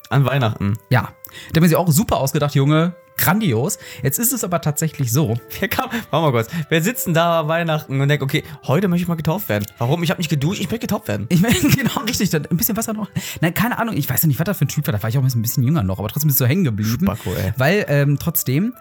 [0.10, 0.77] An Weihnachten.
[0.89, 1.13] Ja,
[1.53, 2.95] da haben sie auch super ausgedacht, Junge.
[3.19, 3.77] Grandios.
[4.01, 5.38] Jetzt ist es aber tatsächlich so.
[5.60, 6.47] Wer kam, warte mal kurz.
[6.69, 9.65] Wer sitzt denn da Weihnachten und denkt, okay, heute möchte ich mal getauft werden.
[9.77, 10.01] Warum?
[10.03, 11.27] Ich habe nicht geduscht, ich möchte getauft werden.
[11.29, 13.10] Ich meine, genau richtig, dann ein bisschen Wasser noch.
[13.41, 14.93] Nein, keine Ahnung, ich weiß ja nicht, was da für ein Typ war.
[14.93, 17.05] Da war ich auch ein bisschen jünger noch, aber trotzdem ist es so hängen geblieben.
[17.05, 17.53] Spacko, ey.
[17.58, 18.73] Weil ähm, trotzdem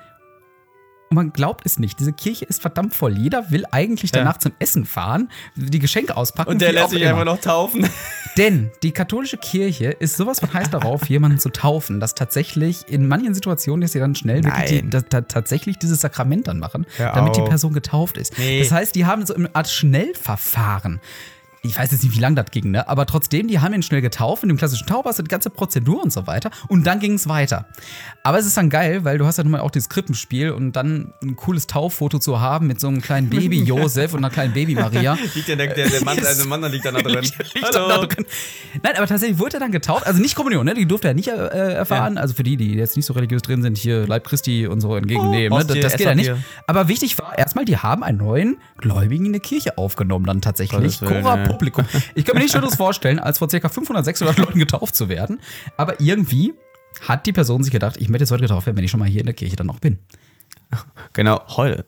[1.11, 1.99] Und man glaubt es nicht.
[2.01, 3.17] Diese Kirche ist verdammt voll.
[3.17, 4.19] Jeder will eigentlich Ja.
[4.19, 6.51] danach zum Essen fahren, die Geschenke auspacken.
[6.51, 7.13] Und der lässt sich immer.
[7.13, 7.89] einfach noch taufen.
[8.37, 13.09] Denn die katholische Kirche ist sowas von heiß darauf, jemanden zu taufen, dass tatsächlich in
[13.09, 16.87] manchen Situationen ist sie dann schnell wirklich die, da, da, tatsächlich dieses Sakrament dann machen,
[16.97, 17.49] Hör damit die auf.
[17.49, 18.39] Person getauft ist.
[18.39, 18.61] Nee.
[18.61, 21.01] Das heißt, die haben so eine Art Schnellverfahren.
[21.63, 22.89] Ich weiß jetzt nicht, wie lange das ging, ne?
[22.89, 26.13] aber trotzdem, die haben ihn schnell getauft, in dem klassischen Taufpass, die ganze Prozedur und
[26.13, 26.51] so weiter.
[26.69, 27.67] Und dann ging es weiter.
[28.23, 30.73] Aber es ist dann geil, weil du hast ja nun mal auch dieses Krippenspiel und
[30.73, 34.55] dann ein cooles Tauffoto zu haben mit so einem kleinen Baby Josef und einer kleinen
[34.55, 35.19] Baby Maria.
[35.35, 37.23] Liegt der, der, der Mann, der Mann liegt da drin.
[37.23, 38.27] Liegt dann da drin.
[38.83, 40.07] Nein, aber tatsächlich wurde er dann getauft.
[40.07, 40.75] Also nicht Kommunion, ne?
[40.75, 42.19] Die durfte er nicht äh, erfahren.
[42.19, 44.95] Also für die, die jetzt nicht so religiös drin sind, hier Leib Christi und so
[44.95, 45.53] entgegennehmen.
[45.53, 45.65] Oh, ne?
[45.65, 46.33] Das, das geht ja nicht.
[46.67, 51.01] Aber wichtig war erstmal, die haben einen neuen Gläubigen in der Kirche aufgenommen, dann tatsächlich.
[51.01, 51.48] Cora ja.
[51.49, 51.85] Publikum.
[52.15, 53.69] Ich kann mir nichts Schöneres vorstellen, als vor ca.
[53.69, 55.41] 500, 600 Leuten getauft zu werden.
[55.77, 56.55] Aber irgendwie
[57.07, 59.09] hat die Person sich gedacht, ich möchte jetzt heute getauft werden, wenn ich schon mal
[59.09, 59.99] hier in der Kirche dann noch bin.
[61.13, 61.85] Genau, heute.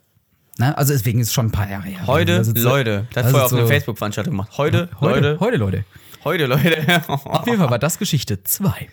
[0.59, 0.77] Ne?
[0.77, 2.07] Also deswegen ist es schon ein paar Jahre her.
[2.07, 3.07] Heute, Das ist so- Leute.
[3.13, 4.51] Das hat vorher auf einer so- Facebook-Veranstaltung gemacht.
[4.57, 5.41] Heute, Heute, Leute.
[5.41, 5.85] heute, Leute.
[6.25, 7.03] Heute, Leute.
[7.09, 8.89] Auf jeden Fall war das Geschichte 2.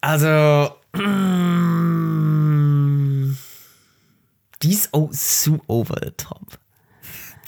[0.00, 0.70] Also.
[0.96, 3.36] mm,
[4.62, 6.58] Die ist oh, so over the top.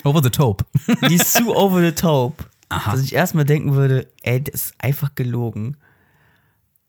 [0.04, 0.64] Over the top.
[1.08, 5.14] Die ist so over the top, dass ich erstmal denken würde, ey, das ist einfach
[5.14, 5.76] gelogen.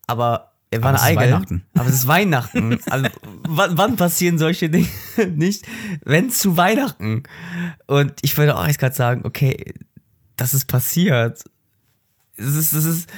[0.06, 1.32] Aber er war Aber es eine ist Eigelb.
[1.34, 1.64] Weihnachten.
[1.74, 2.80] Aber es ist Weihnachten.
[2.90, 3.08] Also,
[3.48, 4.88] wann, passieren solche Dinge
[5.34, 5.66] nicht?
[6.04, 7.24] Wenn zu Weihnachten.
[7.86, 9.74] Und ich würde auch jetzt gerade sagen, okay,
[10.36, 11.44] das ist passiert.
[12.36, 13.10] Es ist, das ist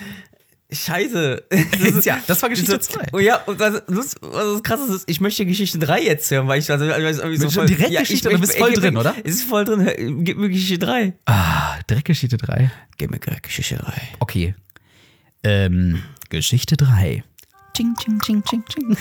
[0.73, 1.45] scheiße.
[1.51, 3.07] Das ist, Ja, das war Geschichte so- zwei.
[3.13, 3.59] Oh ja, und
[3.89, 7.07] Lust, was das krass ist, ich möchte Geschichte 3 jetzt hören, weil ich also, also,
[7.07, 8.29] also irgendwie Willst du direkt Geschichte?
[8.31, 9.15] Du bist voll drin, oder?
[9.25, 10.25] Es ist voll drin.
[10.25, 11.15] Gib mir Geschichte 3.
[11.27, 12.71] Ah, direkt Geschichte 3.
[12.97, 13.93] Gib mir Geschichte 3.
[14.21, 14.55] Okay.
[15.45, 17.25] Ähm, Geschichte 3.
[17.77, 18.97] Ching, ching, ching, ching, ching.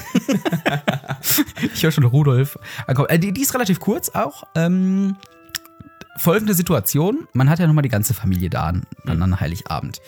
[1.73, 2.57] ich höre schon Rudolf.
[2.87, 3.09] ankommen.
[3.09, 4.43] Äh, die, die ist relativ kurz auch.
[4.55, 5.17] Ähm,
[6.17, 9.99] folgende Situation: Man hat ja nochmal die ganze Familie da an, an, an Heiligabend.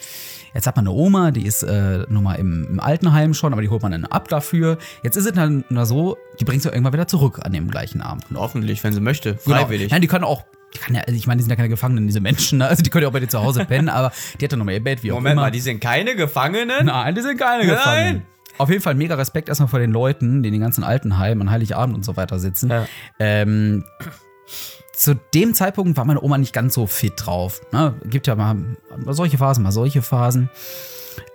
[0.53, 3.69] Jetzt hat man eine Oma, die ist äh, nochmal im, im Altenheim schon, aber die
[3.69, 4.77] holt man dann ab dafür.
[5.01, 8.25] Jetzt ist es dann so, die bringt sie irgendwann wieder zurück an dem gleichen Abend.
[8.29, 9.35] Und hoffentlich, wenn sie möchte.
[9.45, 9.57] Genau.
[9.57, 9.91] Freiwillig.
[9.91, 10.43] Nein, die können auch.
[10.73, 12.57] Die kann ja, also ich meine, die sind ja keine Gefangenen, diese Menschen.
[12.59, 12.67] Ne?
[12.67, 14.75] Also die können ja auch bei dir zu Hause pennen, aber die hat dann nochmal
[14.75, 15.43] ihr Bett, wie auch Moment immer.
[15.43, 16.85] mal, die sind keine Gefangenen?
[16.87, 17.75] Nein, die sind keine Nein.
[17.75, 18.21] Gefangenen.
[18.57, 21.49] Auf jeden Fall mega Respekt erstmal vor den Leuten, die in den ganzen Altenheim an
[21.49, 22.69] Heiligabend und so weiter sitzen.
[22.69, 22.85] Ja.
[23.19, 23.83] Ähm,
[24.93, 27.61] zu dem Zeitpunkt war meine Oma nicht ganz so fit drauf.
[27.71, 27.95] Ne?
[28.05, 28.55] Gibt ja mal,
[29.07, 30.49] solche Phasen, mal solche Phasen.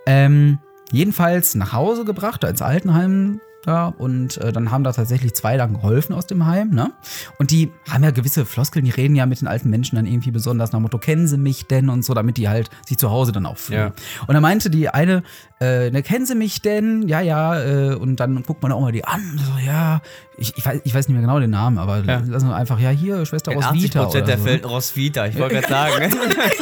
[0.05, 0.59] Ähm,
[0.91, 5.73] jedenfalls nach Hause gebracht, ins Altenheim da und äh, dann haben da tatsächlich zwei dann
[5.73, 6.91] geholfen aus dem Heim, ne?
[7.39, 10.31] Und die haben ja gewisse Floskeln, die reden ja mit den alten Menschen dann irgendwie
[10.31, 13.11] besonders nach dem Motto, kennen sie mich denn und so, damit die halt sich zu
[13.11, 13.79] Hause dann auch fühlen.
[13.79, 14.25] Ja.
[14.27, 15.23] Und da meinte die eine,
[15.59, 17.07] äh, ne, kennen sie mich denn?
[17.07, 20.01] Ja, ja, äh, und dann guckt man auch mal die an, so, ja,
[20.37, 22.23] ich, ich, weiß, ich weiß nicht mehr genau den Namen, aber Ja.
[22.25, 24.03] lassen wir einfach, ja, hier, Schwester In aus 80 Vita.
[24.03, 24.43] Prozent oder der so.
[24.45, 26.15] Fälle Roswitha, ich wollte gerade sagen.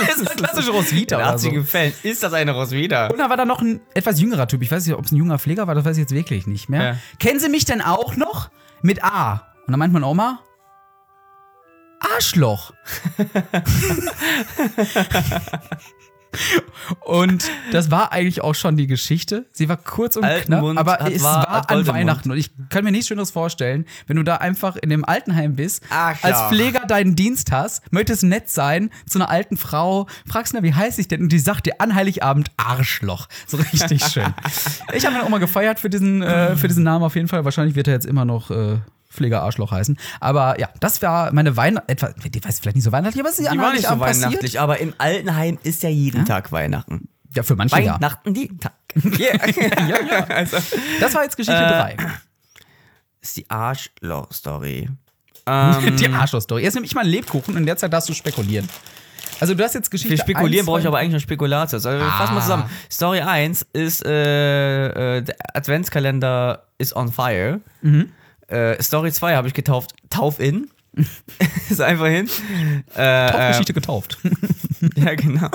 [0.08, 1.64] das ist eine klassische Roswitha In oder 80 so.
[1.64, 3.08] Fällen ist das eine Roswitha.
[3.08, 4.64] Und da war da noch ein etwas jüngerer Typ.
[4.64, 6.70] Ich weiß nicht, ob es ein junger Pfleger war, das weiß ich jetzt wirklich nicht
[6.70, 6.82] mehr.
[6.84, 6.87] Ja.
[7.20, 8.50] Kennen Sie mich denn auch noch?
[8.82, 9.54] Mit A.
[9.66, 10.40] Und dann meint man Oma,
[12.00, 12.74] Arschloch.
[17.02, 19.46] und das war eigentlich auch schon die Geschichte.
[19.52, 22.32] Sie war kurz und Alten knapp, Mund aber es war hat an Weihnachten.
[22.32, 25.84] Und ich kann mir nichts Schöneres vorstellen, wenn du da einfach in dem Altenheim bist,
[25.90, 26.24] Arschloch.
[26.24, 30.74] als Pfleger deinen Dienst hast, möchtest nett sein zu einer alten Frau, fragst na, wie
[30.74, 31.22] heiß ich denn?
[31.22, 33.28] Und die sagt dir an Heiligabend Arschloch.
[33.46, 34.34] So richtig schön.
[34.94, 37.46] ich habe meine Oma gefeiert für diesen, äh, für diesen Namen auf jeden Fall.
[37.46, 38.78] Wahrscheinlich wird er jetzt immer noch äh,
[39.18, 39.98] Pfleger Arschloch heißen.
[40.20, 43.40] Aber ja, das war meine Weihnachten, etwa, die weiß vielleicht nicht so weihnachtlich, aber es
[43.40, 44.26] ist Die war nicht so Heiligabend passiert.
[44.30, 47.10] weihnachtlich, aber im Altenheim ist ja jeden Tag Weihnachten.
[47.36, 47.96] Ja, für manche ja.
[47.96, 48.74] Weihnachten jeden Tag.
[49.20, 49.38] Yeah.
[49.88, 50.24] Ja, ja.
[50.28, 50.58] Also,
[51.00, 51.98] Das war jetzt Geschichte Äh, 3.
[53.22, 54.90] ist die Arschloch-Story.
[55.50, 56.62] Ähm, Die Arschloch-Story.
[56.64, 58.68] Jetzt nehme ich mal einen Lebkuchen und in der Zeit darfst du spekulieren.
[59.40, 61.86] Also du hast jetzt Geschichte Für Spekulieren brauche ich aber eigentlich noch Spekulatius.
[61.86, 62.44] Also wir fassen mal Ah.
[62.44, 62.64] zusammen.
[62.92, 67.62] Story 1 ist, äh, äh, der Adventskalender is on fire.
[67.82, 68.12] Mhm.
[68.48, 70.70] Äh, Story 2 habe ich getauft, Tauf in.
[71.70, 72.30] ist einfach hin.
[72.96, 74.18] Äh, äh, Geschichte getauft.
[74.96, 75.50] ja, genau.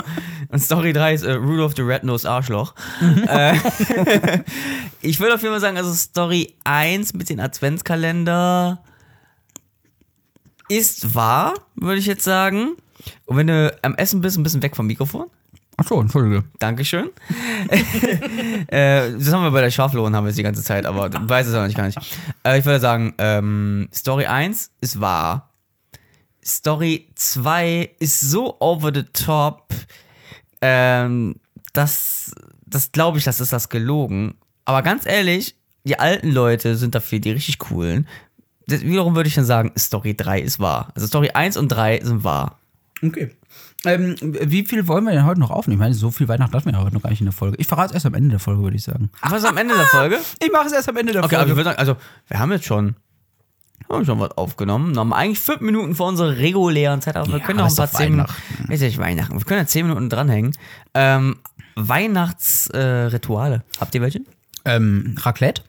[0.48, 2.74] Und Story 3 ist äh, Rudolph the Red-Nosed Arschloch.
[3.00, 3.24] Mhm.
[3.28, 3.54] äh,
[5.00, 8.82] ich würde auf jeden Fall sagen, also Story 1 mit dem Adventskalender
[10.68, 12.76] ist wahr, würde ich jetzt sagen.
[13.26, 15.26] Und wenn du am Essen bist, ein bisschen weg vom Mikrofon.
[15.76, 16.44] Achso, entschuldige.
[16.58, 17.10] Dankeschön.
[18.68, 21.28] äh, das haben wir bei der Schaflohn, haben wir es die ganze Zeit, aber du
[21.28, 21.98] weißt es auch nicht gar nicht.
[22.44, 25.50] Äh, ich würde sagen, ähm, Story 1 ist wahr.
[26.44, 29.72] Story 2 ist so over the top,
[30.60, 31.36] ähm,
[31.72, 32.34] das,
[32.66, 34.34] das glaube ich, das ist das gelogen.
[34.64, 38.06] Aber ganz ehrlich, die alten Leute sind dafür die richtig coolen.
[38.66, 40.92] Das, wiederum würde ich dann sagen, Story 3 ist wahr.
[40.94, 42.58] Also Story 1 und 3 sind wahr.
[43.02, 43.30] Okay.
[43.84, 45.80] Ähm, wie viel wollen wir denn heute noch aufnehmen?
[45.80, 47.56] Ich meine, so viel Weihnachten hatten wir ja heute noch gar nicht in der Folge.
[47.58, 49.10] Ich verrate es erst am Ende der Folge, würde ich sagen.
[49.20, 50.18] Ach, was ist am Ende der Folge?
[50.42, 51.56] Ich mache es erst am Ende der Okay, aber ich Folge.
[51.56, 51.96] würde sagen, also,
[52.28, 52.94] wir haben jetzt schon,
[53.90, 54.94] haben schon was aufgenommen.
[54.94, 57.74] Wir haben eigentlich fünf Minuten vor unserer regulären Zeit, aber wir Ja, können noch ein
[57.76, 58.32] paar zehn Minuten.
[58.68, 59.36] Ist nicht Weihnachten.
[59.36, 60.52] Wir können ja zehn Minuten dranhängen.
[60.94, 61.36] Ähm,
[61.74, 63.56] Weihnachtsrituale.
[63.56, 63.60] Äh.
[63.80, 64.20] Habt ihr welche?
[64.64, 65.62] Ähm, Raclette.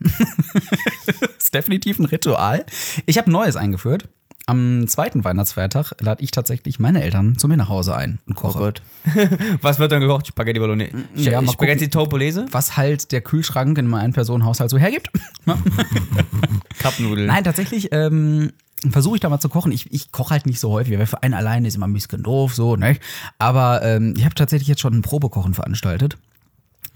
[1.38, 2.64] ist definitiv ein Ritual.
[3.06, 4.08] Ich habe Neues eingeführt.
[4.48, 8.40] Am zweiten Weihnachtsfeiertag lade ich tatsächlich meine Eltern zu mir nach Hause ein und Oh
[8.40, 8.58] koche.
[8.58, 8.82] Gott.
[9.60, 10.26] was wird dann gekocht?
[10.26, 10.92] Spaghetti Bolognese.
[11.16, 12.46] Ja, mal Spaghetti Topoliese?
[12.50, 15.10] Was halt der Kühlschrank in meinem Ein-Personen-Haushalt so hergibt.
[16.78, 17.26] Cup-Nudeln.
[17.26, 18.52] Nein, tatsächlich ähm,
[18.90, 19.70] versuche ich da mal zu kochen.
[19.70, 22.22] Ich, ich koche halt nicht so häufig, weil für einen alleine ist immer ein bisschen
[22.22, 22.96] doof, so, ne?
[23.38, 26.16] Aber ähm, ich habe tatsächlich jetzt schon ein Probekochen veranstaltet.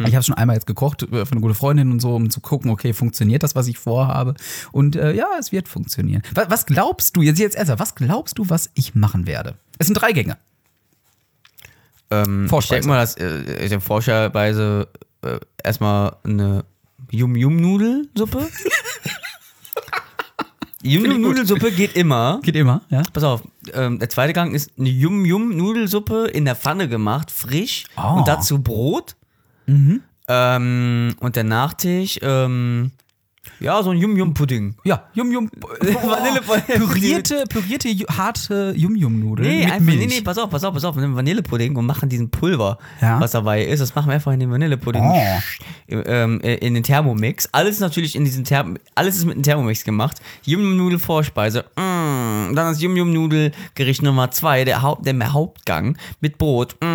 [0.06, 2.40] Ich habe schon einmal jetzt gekocht äh, für eine gute Freundin und so, um zu
[2.40, 4.34] gucken, okay, funktioniert das, was ich vorhabe?
[4.72, 6.22] Und äh, ja, es wird funktionieren.
[6.34, 9.54] Was, was glaubst du, jetzt, jetzt ernsthaft, was glaubst du, was ich machen werde?
[9.78, 10.36] Es sind drei Gänge.
[12.10, 14.88] Ähm, ich denke mal, dass äh, Vorspeise
[15.22, 16.64] äh, erstmal eine
[17.10, 18.48] Yum-Yum-Nudelsuppe.
[20.82, 22.40] Yum-Yum-Nudelsuppe geht immer.
[22.42, 23.02] Geht immer, ja?
[23.12, 27.84] Pass auf, ähm, der zweite Gang ist eine Yum-Yum-Nudelsuppe in der Pfanne gemacht, frisch.
[27.96, 28.18] Oh.
[28.18, 29.16] Und dazu Brot.
[30.28, 32.92] Ähm, und der Nachtisch, ähm,
[33.58, 34.76] ja, so ein Yum-Yum-Pudding.
[34.84, 35.50] Ja, Yum-Yum.
[35.60, 36.88] Vanillepudding.
[36.88, 39.98] Pürierte, pürierte, harte Yum-Yum-Nudeln Nee, mit einfach, Milch.
[39.98, 40.94] nee, nee, pass auf, pass auf, pass auf.
[40.94, 43.20] Wir nehmen Vanillepudding und machen diesen Pulver, Ja.
[43.20, 43.80] was dabei ist.
[43.80, 45.02] Das machen wir einfach in den Vanillepudding.
[45.02, 45.40] Oh.
[45.88, 47.48] Ähm, äh, in den Thermomix.
[47.50, 50.18] Alles natürlich in diesen Therm alles ist mit dem Thermomix gemacht.
[50.44, 51.64] Yum-Yum-Nudel Vorspeise.
[51.76, 52.54] Mm.
[52.54, 56.76] Dann das Yum-Yum-Nudel Gericht Nummer zwei, der, Haupt, der Hauptgang mit Brot.
[56.80, 56.86] Mm.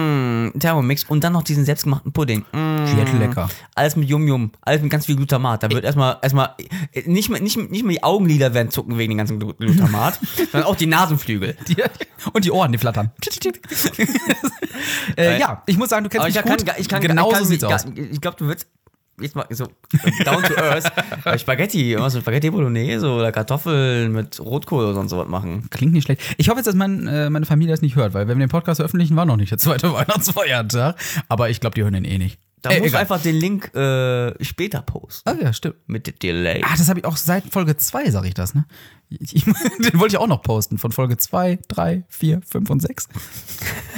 [0.60, 2.46] Thermomix und dann noch diesen selbstgemachten Pudding.
[2.52, 3.20] Mm.
[3.20, 3.50] Lecker.
[3.76, 5.64] Alles mit Yum-Yum, alles mit ganz viel Glutamat.
[5.64, 6.56] Da wird erstmal, erstmal,
[6.94, 10.20] äh, nicht mehr, nicht, nicht mehr die Augenlider werden zucken wegen dem ganzen Glu- Glutamat,
[10.52, 11.56] sondern auch die Nasenflügel.
[11.68, 11.78] Die,
[12.34, 13.12] und die Ohren, die flattern.
[15.18, 16.66] äh, ja, ich muss sagen, du kennst Aber mich ich gut.
[16.66, 17.86] kann, ich kann, genau ich kann, sieht's ich, aus.
[18.12, 18.68] Ich glaube, du würdest
[19.20, 20.92] jetzt mal so äh, down to earth
[21.26, 25.68] äh, Spaghetti, irgendwas mit Spaghetti Bolognese oder Kartoffeln mit Rotkohl oder sonst sowas machen.
[25.70, 26.22] Klingt nicht schlecht.
[26.38, 28.52] Ich hoffe jetzt, dass mein, äh, meine Familie das nicht hört, weil wenn wir den
[28.52, 30.96] Podcast veröffentlichen, war noch nicht der zweite Weihnachtsfeiertag.
[31.30, 32.40] Aber ich glaube, die hören den eh nicht.
[32.62, 33.02] Da Äh, musst du egal.
[33.02, 35.30] einfach den Link äh, später posten.
[35.30, 35.76] Ah ja, stimmt.
[35.88, 36.62] Mit dem Delay.
[36.64, 38.66] Ah, das habe ich auch seit Folge 2, sage ich das, ne?
[39.10, 40.78] Den wollte ich auch noch posten.
[40.78, 43.08] Von Folge 2, 3, 4, 5 und 6.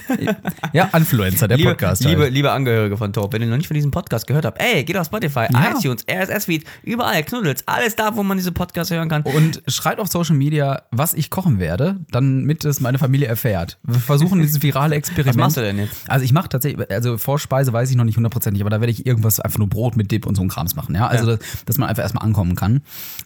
[0.74, 2.04] ja, Influencer, der liebe, Podcast.
[2.04, 2.34] liebe, halt.
[2.34, 4.98] liebe Angehörige von Top, wenn ihr noch nicht von diesem Podcast gehört habt, ey, geht
[4.98, 5.72] auf Spotify, Ja.
[5.78, 9.24] iTunes, RSS-Feed, überall, Knuddels, alles da, wo man diese Podcasts hören kann.
[9.24, 13.80] Und schreibt auf Social Media, was ich kochen werde, damit es meine Familie erfährt.
[13.84, 15.30] Wir versuchen dieses virale Experiment.
[15.30, 16.08] Was machst du denn jetzt?
[16.08, 19.06] Also ich mache tatsächlich, also Vorspeise weiß ich noch nicht hundertprozentig, aber da werde ich
[19.08, 21.08] irgendwas einfach nur Brot mit Dip und so ein Krams machen, ja.
[21.08, 21.38] Also Ja.
[21.38, 22.82] Dass, dass man einfach erstmal ankommen kann.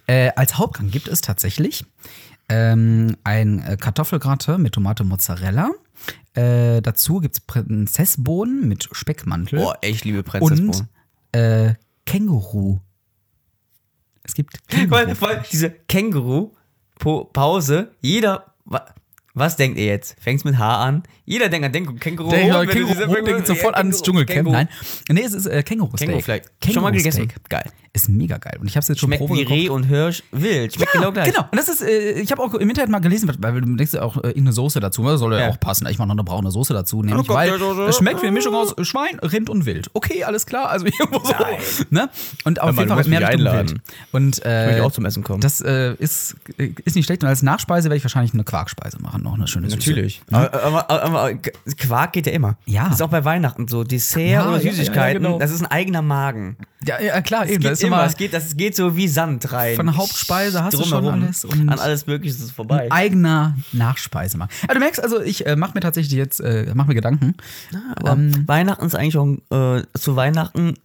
[0.08, 1.72] Äh, als Hauptgang gibt es tatsächlich
[2.49, 5.71] ähm, ein äh, Kartoffelgratin mit Tomate Mozzarella.
[6.36, 10.89] Äh, dazu gibt es Prinzessbohnen mit Speckmantel ey, ich liebe und Prinzessbohnen.
[11.31, 12.79] äh, Känguru.
[14.23, 14.91] Es gibt Känguru.
[14.91, 15.69] Weil, weil diese
[16.99, 18.53] Känguru-Pause, jeder.
[18.65, 18.86] wa-
[19.36, 20.15] Was denkt ihr jetzt?
[20.19, 21.03] Fängt's mit H an?
[21.25, 22.29] Jeder denkt an den Känguru.
[22.29, 24.47] Der Känguru diese- Hoch denkt sofort ans Känguru- Dschungelcamp.
[24.47, 24.69] Känguru- Nein.
[25.09, 26.07] Nee, es ist äh, Känguru-Steak.
[26.09, 26.51] Känguru vielleicht.
[26.73, 27.31] Schon mal gegessen?
[27.49, 27.69] Geil.
[27.95, 28.58] Ist mega geil.
[28.60, 29.43] Und ich habe es jetzt schon Schmeckt wie.
[29.43, 30.73] Reh und Hirsch wild.
[30.73, 31.32] Schmeckt Ja, genau gleich.
[31.32, 31.45] genau.
[31.51, 34.01] Und das ist, äh, ich habe auch im Internet mal gelesen, weil du denkst ja
[34.01, 35.49] auch äh, irgendeine Soße dazu, das soll ja, Ja.
[35.49, 35.86] auch passen.
[35.86, 38.56] Ich mache noch eine braune Soße dazu, nämlich Eine weil es schmeckt wie eine Mischung
[38.56, 39.91] aus Schwein, Rind und Wild.
[39.93, 41.36] Okay, alles klar, also irgendwo so.
[41.91, 42.10] Ne?
[42.45, 43.69] Und auf jeden Fall mehr Richtung einladen.
[43.69, 43.82] Wild.
[44.12, 45.41] Und äh, möchte auch zum Essen kommen.
[45.41, 47.21] Das äh, ist, ist nicht schlecht.
[47.23, 49.77] Und als Nachspeise werde ich wahrscheinlich eine Quarkspeise machen, noch eine schöne Süße.
[49.91, 50.23] Natürlich.
[50.32, 51.34] Aber, aber, aber, aber
[51.77, 52.58] Quark geht ja immer.
[52.65, 52.86] Ja.
[52.86, 53.84] Das ist auch bei Weihnachten so.
[53.84, 55.38] Dessert oder Süßigkeiten, genau.
[55.38, 56.58] das ist ein eigener Magen.
[56.86, 57.58] Ja, ja klar, eben.
[57.58, 59.76] Es Da geht ist immer, es geht, das geht so wie Sand rein.
[59.76, 62.88] Von der Hauptspeise hast du schon alles und- An alles Mögliche ist es vorbei.
[62.91, 64.50] eigener Nachspeise machen.
[64.67, 67.36] Ja, du merkst also, ich äh, mache mir tatsächlich jetzt, äh, mach mir Gedanken.
[67.96, 68.17] Aber
[68.48, 69.28] Weihnachten ist eigentlich auch,
[69.78, 70.76] äh, zu Weihnachten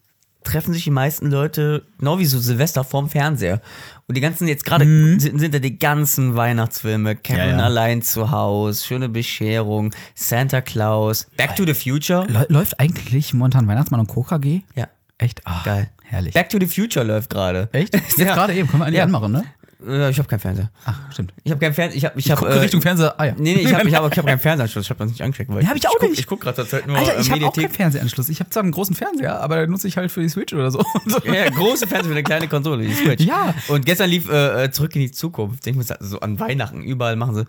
[0.45, 3.61] treffen sich die meisten Leute, genau wie so Silvester, vorm Fernseher.
[4.07, 7.17] Und die ganzen, jetzt gerade sind, sind da die ganzen Weihnachtsfilme.
[7.17, 7.49] Kevin Mhm.
[7.51, 7.65] Ja, ja.
[7.65, 12.25] allein zu Haus, Schöne Bescherung, Santa Claus, Back to the Future.
[12.29, 14.63] Lä- Läuft eigentlich momentan Weihnachtsmann und KKG?
[14.75, 14.89] Ja,
[15.21, 15.43] Echt?
[15.47, 15.91] Ah, geil.
[16.09, 16.35] Herrlich.
[16.35, 17.69] Back to the Future läuft gerade.
[17.73, 17.95] Echt?
[17.95, 18.35] Jetzt Ja.
[18.35, 19.05] gerade eben, können wir eigentlich Ja.
[19.05, 19.45] anmachen, ne?
[19.87, 20.71] Äh, Ich habe keinen Fernseher.
[20.87, 21.33] Ach, stimmt.
[21.45, 21.97] Ich habe keinen Fernseher.
[21.99, 22.41] Ich habe, ich Ich habe.
[22.47, 23.15] gucke Richtung Fernseher.
[23.21, 23.35] Ah ja.
[23.39, 24.85] Nee, nee, ich habe ich hab, ich hab keinen Fernsehanschluss.
[24.87, 25.53] Ich habe das nicht angecheckt.
[25.55, 26.19] Weil Ja, hab ich auch guck, nicht.
[26.19, 27.71] Ich gucke gerade zur Zeit nur Alter, äh, ich habe auch keinen.
[27.71, 28.29] Fernsehanschluss.
[28.29, 30.71] Ich habe zwar einen großen Fernseher, aber den nutze ich halt für die Switch oder
[30.73, 30.83] so.
[31.25, 33.23] Ja, große Fernseher für eine kleine Konsole, die Switch.
[33.25, 33.55] Ja.
[33.69, 35.65] Und gestern lief äh, äh, Zurück in die Zukunft.
[35.67, 37.45] Ich muss so an Weihnachten, überall machen sie.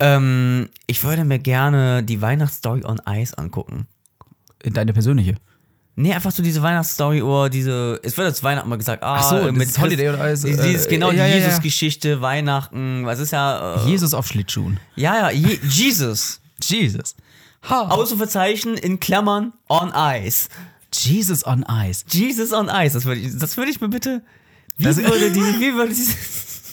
[0.00, 3.86] Ähm, ich würde mir gerne die Weihnachtsstory on Ice angucken.
[4.64, 5.34] Deine persönliche.
[5.98, 9.30] Nee, einfach so diese Weihnachtsstory oder diese, es wird als Weihnachten mal gesagt, ah, Ach
[9.30, 11.36] so, äh, das ist Holiday oder alles, Dieses, äh, genau, die ja, ja.
[11.36, 14.78] Jesus-Geschichte, Weihnachten, was ist ja, äh, Jesus auf Schlittschuhen.
[14.94, 16.40] ja, ja, Je Jesus.
[16.62, 17.16] Jesus.
[17.68, 17.88] Ha.
[17.88, 20.48] Ausrufezeichen in Klammern on Ice.
[20.92, 22.04] Jesus on Ice.
[22.10, 24.22] Jesus on Ice, das würde ich, das würde ich mir bitte,
[24.76, 26.12] wie Das- würde diese, wie würde diese,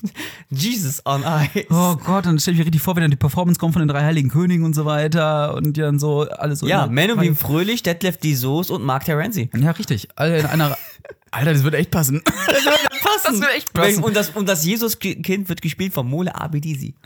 [0.50, 1.66] Jesus on Ice.
[1.70, 3.88] Oh Gott, dann stell ich mir richtig vor, wenn dann die Performance kommt von den
[3.90, 6.68] drei heiligen Königen und so weiter und die dann so alles so.
[6.68, 9.50] ja, in- Menowin Fröhlich, Detlef die Soos und Mark Terenzi.
[9.56, 10.08] Ja, richtig.
[10.16, 10.78] Alle in einer.
[11.32, 12.22] Alter, das würde echt passen.
[13.04, 13.24] Passen.
[13.24, 14.04] Das würde echt passen.
[14.04, 16.94] Und das, und das Jesuskind wird gespielt von Mole Abedisi.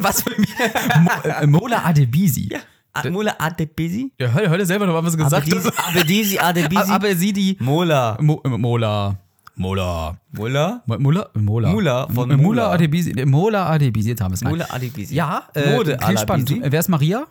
[0.00, 0.30] Was für
[1.00, 2.48] Mo, äh, Mola Adebisi.
[2.52, 2.58] Ja.
[2.92, 4.12] A- Mole Adebisi?
[4.20, 5.32] Ja, hör, hör dir selber noch mal was gesagt.
[5.34, 5.70] Abedisi,
[6.38, 7.32] Abedisi, Adebisi.
[7.32, 7.56] Die.
[7.60, 8.18] Mola.
[8.20, 8.48] Mo, äh,
[9.58, 10.16] Mola.
[10.32, 10.82] Mola.
[10.86, 11.30] Mola?
[11.34, 11.68] Mo- Mola?
[11.70, 12.06] Mola.
[12.08, 12.70] Von Mola Mula.
[12.72, 13.12] Adebisi.
[13.24, 14.44] Mola Adebisi, jetzt haben wir es.
[14.44, 15.14] Mole Adebisi.
[15.14, 16.52] Ja, äh, Mode klingt spannend.
[16.60, 17.26] Wer ist Maria?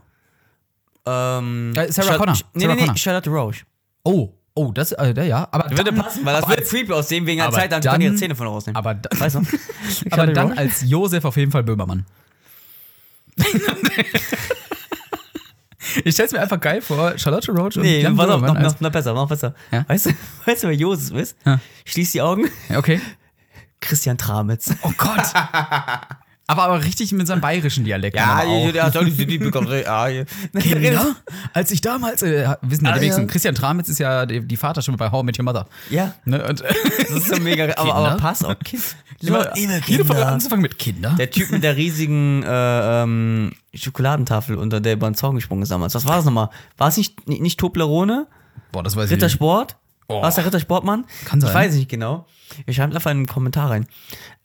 [1.06, 2.34] Ähm, Äh, Sarah Char- Connor.
[2.54, 2.98] Nee, Sarah nee, nee, Connor.
[2.98, 3.64] Charlotte Roche.
[4.04, 5.48] Oh, oh, das, äh, ja.
[5.52, 8.02] Aber Würde dann, passen, weil das würde creepy aussehen wegen der Zeit, dann, dann- kann
[8.02, 8.76] ihre Zähne von rausnehmen.
[8.76, 9.42] aber, da- weißt du?
[10.12, 12.06] aber dann als Josef auf jeden Fall Böhmermann.
[16.04, 18.74] ich stell's mir einfach geil vor, Charlotte Roach und Nee, Jan auf, Böhmermann noch, als-
[18.76, 19.54] noch, noch besser, noch besser.
[19.72, 19.86] Ja?
[19.88, 20.10] Weißt, du,
[20.46, 21.38] weißt du, wer Josef ist?
[21.46, 21.60] Ja.
[21.86, 22.50] Schließ die Augen.
[22.76, 23.00] Okay.
[23.82, 24.74] Christian Tramitz.
[24.82, 25.26] Oh Gott.
[26.48, 28.16] aber, aber richtig mit seinem bayerischen Dialekt.
[28.16, 28.74] ja, ich.
[28.76, 30.26] Ja, ja.
[30.60, 31.16] Kinder,
[31.54, 33.28] als ich damals, äh, wissen ja Ah, die wenigsten, ja.
[33.28, 35.68] Christian Tramitz ist ja die, die Vaterstimme bei How I Met Your Mother.
[35.90, 36.46] Ja, Ne?
[36.48, 37.66] Und, das ist so mega.
[37.78, 38.84] Aber, aber pass auf, Kind.
[39.22, 39.56] immer,
[39.88, 41.16] jede Folge anzufangen mit Kinder.
[41.18, 45.72] Der Typ mit der riesigen äh, ähm, Schokoladentafel, unter der über den Zaun gesprungen ist
[45.72, 45.96] damals.
[45.96, 46.50] Was war das nochmal?
[46.78, 48.28] War es nicht, nicht, nicht Toblerone?
[48.72, 49.18] Boah, das weiß ich nicht.
[49.18, 49.78] Rittersport?
[50.08, 50.22] Oh.
[50.22, 51.06] War es der Rittersportmann?
[51.26, 51.50] Kann sein.
[51.50, 52.28] Ich weiß nicht genau.
[52.68, 53.88] Ihr schreibt einfach in den Kommentar rein.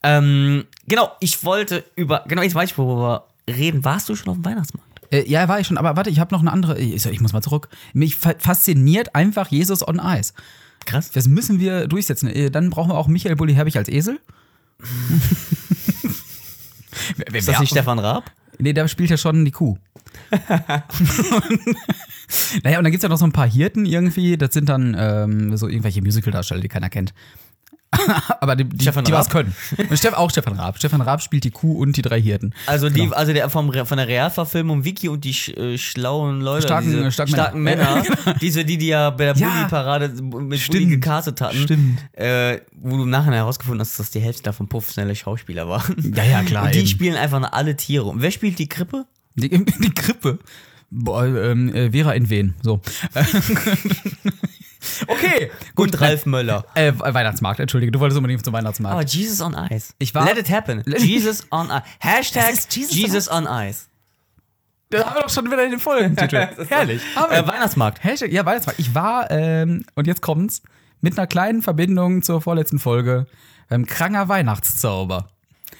[0.02, 2.24] Ähm, genau, ich wollte über.
[2.28, 3.84] Genau, jetzt weiß ich, worüber wir reden.
[3.84, 4.88] Warst du schon auf dem Weihnachtsmarkt?
[5.12, 6.78] Äh, ja, war ich schon, aber warte, ich habe noch eine andere.
[6.78, 7.68] Ich, ich muss mal zurück.
[7.92, 10.32] Mich fa- fasziniert einfach Jesus on Ice.
[10.86, 11.10] Krass.
[11.10, 12.28] Das müssen wir durchsetzen.
[12.28, 14.18] Äh, Dann brauchen wir auch Michael Bulli Herbig als Esel.
[17.32, 18.30] Ist das nicht Stefan Raab?
[18.58, 19.76] Nee, der spielt ja schon die Kuh.
[22.62, 24.36] naja, und dann gibt's ja noch so ein paar Hirten irgendwie.
[24.36, 27.14] Das sind dann ähm, so irgendwelche Musical-Darsteller, die keiner kennt.
[28.40, 29.55] Aber die, die, Stefan die was können.
[29.76, 30.79] Und Steff, auch Stefan Raab.
[30.79, 32.55] Stefan Raab spielt die Kuh und die drei Hirten.
[32.66, 33.14] Also, die, Genau.
[33.16, 37.05] also der vom, von der Realverfilmung Vicky und die sch, äh, schlauen Leute, Starken- diese
[37.05, 37.96] äh, starken starken Männer.
[37.96, 39.48] Männer, diese, die die ja bei der Ja.
[39.50, 40.90] Bulli-Parade mit Bulli Stimmt.
[40.90, 41.98] gecastet hatten, Stimmt.
[42.12, 46.12] Äh, wo du nachher herausgefunden hast, dass die Hälfte davon professionelle Schauspieler waren.
[46.16, 46.88] Ja, ja, klar, Und die eben.
[46.88, 48.05] spielen einfach alle Tiere.
[48.05, 49.07] Und wer spielt die Krippe?
[49.35, 50.38] Die, die Krippe.
[50.92, 52.55] Boah, ähm, äh, Vera in Wen.
[52.62, 52.81] So.
[55.08, 55.92] Okay, gut.
[55.92, 56.64] Und Ralf Möller.
[56.74, 58.94] Äh, Weihnachtsmarkt, entschuldige, du wolltest unbedingt zum Weihnachtsmarkt.
[58.94, 59.94] Aber Jesus on Ice.
[59.98, 60.82] Ich war- Let it happen.
[60.98, 61.82] Jesus on Ice.
[62.00, 63.86] Hashtag Jesus Jesus, on Ice.
[64.90, 66.48] da haben wir doch schon wieder den Folgentitel.
[66.68, 67.02] Herrlich.
[67.16, 67.38] Haben wir.
[67.38, 68.02] Äh, Weihnachtsmarkt.
[68.04, 68.80] Hashtag, ja, Weihnachtsmarkt.
[68.80, 70.62] Ich war, ähm, und jetzt kommt's,
[71.00, 73.26] mit einer kleinen Verbindung zur vorletzten Folge
[73.68, 75.28] beim Kranger Weihnachtszauber.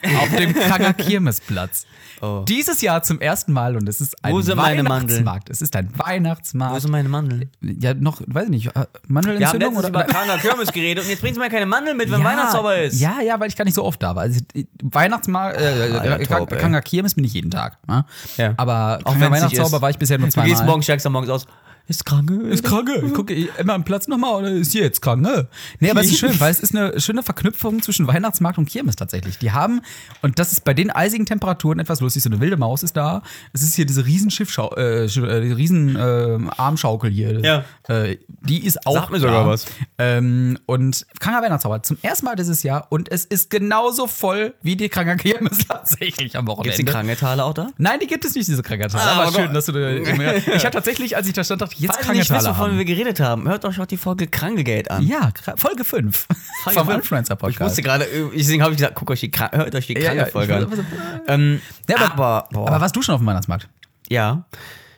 [0.03, 1.87] Auf dem Kranger Kirmesplatz.
[2.23, 2.45] Oh.
[2.47, 5.21] Dieses Jahr zum ersten Mal und es ist ein Wo sind meine Mandeln?
[5.25, 5.49] Weihnachtsmarkt.
[5.49, 6.83] Es ist ein Wo Weihnachtsmarkt.
[6.83, 7.49] sind meine Mandeln?
[7.63, 9.89] Ja, noch, weiß ich nicht, äh, Mandelentzündung letztens oder?
[9.89, 13.01] über kranker Kirmes geredet und jetzt bringst du mir keine Mandeln mit, wenn Weihnachtszauber ist.
[13.01, 14.25] Ja, ja, weil ich gar nicht so oft da war.
[14.25, 14.39] Also,
[14.83, 16.27] Weihnachtsmarkt, äh, ja, äh, ey.
[16.27, 17.79] Kranger Kirmes bin ich jeden Tag.
[17.89, 18.05] Ja?
[18.37, 18.53] Ja.
[18.59, 20.51] Aber Auch nicht Weihnachtszauber war ich bisher nur Du zweimal.
[20.51, 21.47] gehst morgen, steigst du morgens aus.
[21.91, 22.35] Ist kranke.
[22.49, 23.03] Ist kranke.
[23.05, 25.49] Ich gucke immer am Platz nochmal oder ist hier jetzt kranke?
[25.81, 28.95] Nee, aber es ist schön, weil es ist eine schöne Verknüpfung zwischen Weihnachtsmarkt und Kirmes
[28.95, 29.39] tatsächlich.
[29.39, 29.83] Die haben,
[30.23, 33.23] und das ist bei den eisigen Temperaturen etwas lustig, so eine wilde Maus ist da.
[33.53, 37.41] Es ist hier diese riesen Schiffschau, äh, äh, riesen äh, Armschaukel hier.
[37.41, 37.65] Ja.
[37.89, 39.27] Äh, die ist auch Sag mir da.
[39.27, 39.67] sogar was.
[39.99, 44.77] Ähm, und Kranker Weihnachtszauber zum ersten Mal dieses Jahr und es ist genauso voll wie
[44.77, 46.77] die Kranker Kirmes tatsächlich am Wochenende.
[46.77, 47.67] Gibt's die Kranketaler auch da?
[47.79, 49.03] Nein, die gibt es nicht, diese Krankertage.
[49.03, 49.73] Ah, aber aber schön, dass du.
[49.73, 49.91] da-
[50.55, 52.71] Ich habe tatsächlich, als ich da stand, dachte ich, jetzt Falls ihr nicht wisst, wovon
[52.71, 52.79] haben.
[52.79, 55.07] wir geredet haben, hört euch auch die Folge Krankegeld an.
[55.07, 56.27] Ja, Folge 5
[56.65, 56.91] Folge vom.
[56.91, 57.71] Influencer Ich Podcast.
[57.71, 60.25] wusste gerade, äh, deswegen habe ich gesagt, guckt euch die, hört euch die Ja, ja,
[60.25, 61.21] Kranke-Folge ich an.
[61.27, 63.69] Ähm, Ja, aber, aber, aber warst du schon auf dem Weihnachtsmarkt?
[64.09, 64.45] ja,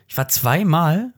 [0.07, 1.11] ich war zweimal,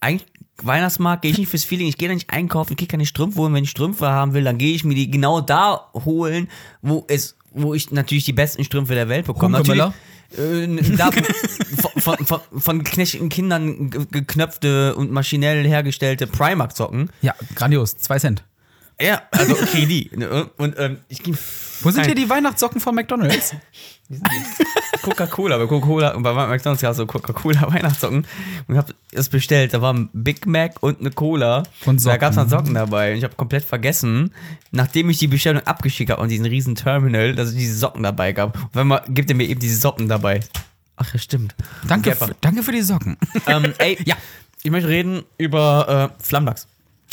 [0.00, 0.26] eigentlich
[0.62, 3.38] Weihnachtsmarkt gehe ich nicht fürs Feeling, ich gehe da nicht einkaufen, ich kriege keine Strümpfe
[3.40, 6.48] holen, wenn ich Strümpfe haben will, dann gehe ich mir die genau da holen,
[6.82, 9.58] wo es, wo ich natürlich die besten Strümpfe der Welt bekomme.
[9.58, 9.84] Natürlich,
[10.36, 11.10] äh, da,
[12.00, 12.84] von, von, von,
[13.30, 17.10] Kindern ge- geknöpfte und maschinell hergestellte Primark-Zocken.
[17.22, 17.96] Ja, grandios.
[17.96, 18.44] Zwei Cent.
[19.00, 20.10] Ja, also okay, die.
[20.16, 21.38] ne, Und ähm, ich ging.
[21.82, 23.54] Wo sind hier die Weihnachtssocken von McDonalds?
[25.08, 28.26] Coca-Cola, bei Coca-Cola und bei McDonalds ja so Coca-Cola Weihnachtssocken
[28.66, 29.74] und hab das bestellt.
[29.74, 31.62] Da war ein Big Mac und eine Cola.
[31.86, 32.18] Und Da Socken.
[32.20, 34.32] gab's dann Socken dabei und ich habe komplett vergessen,
[34.70, 38.32] nachdem ich die Bestellung abgeschickt habe und diesen riesen Terminal, dass es diese Socken dabei
[38.32, 38.56] gab.
[38.56, 40.40] Und wenn man gibt er mir eben diese Socken dabei.
[40.96, 41.54] Ach ja, stimmt.
[41.86, 43.16] Danke, danke für die Socken.
[43.46, 44.16] ähm, ey, Ja.
[44.64, 46.66] Ich möchte reden über äh, Flammlachs.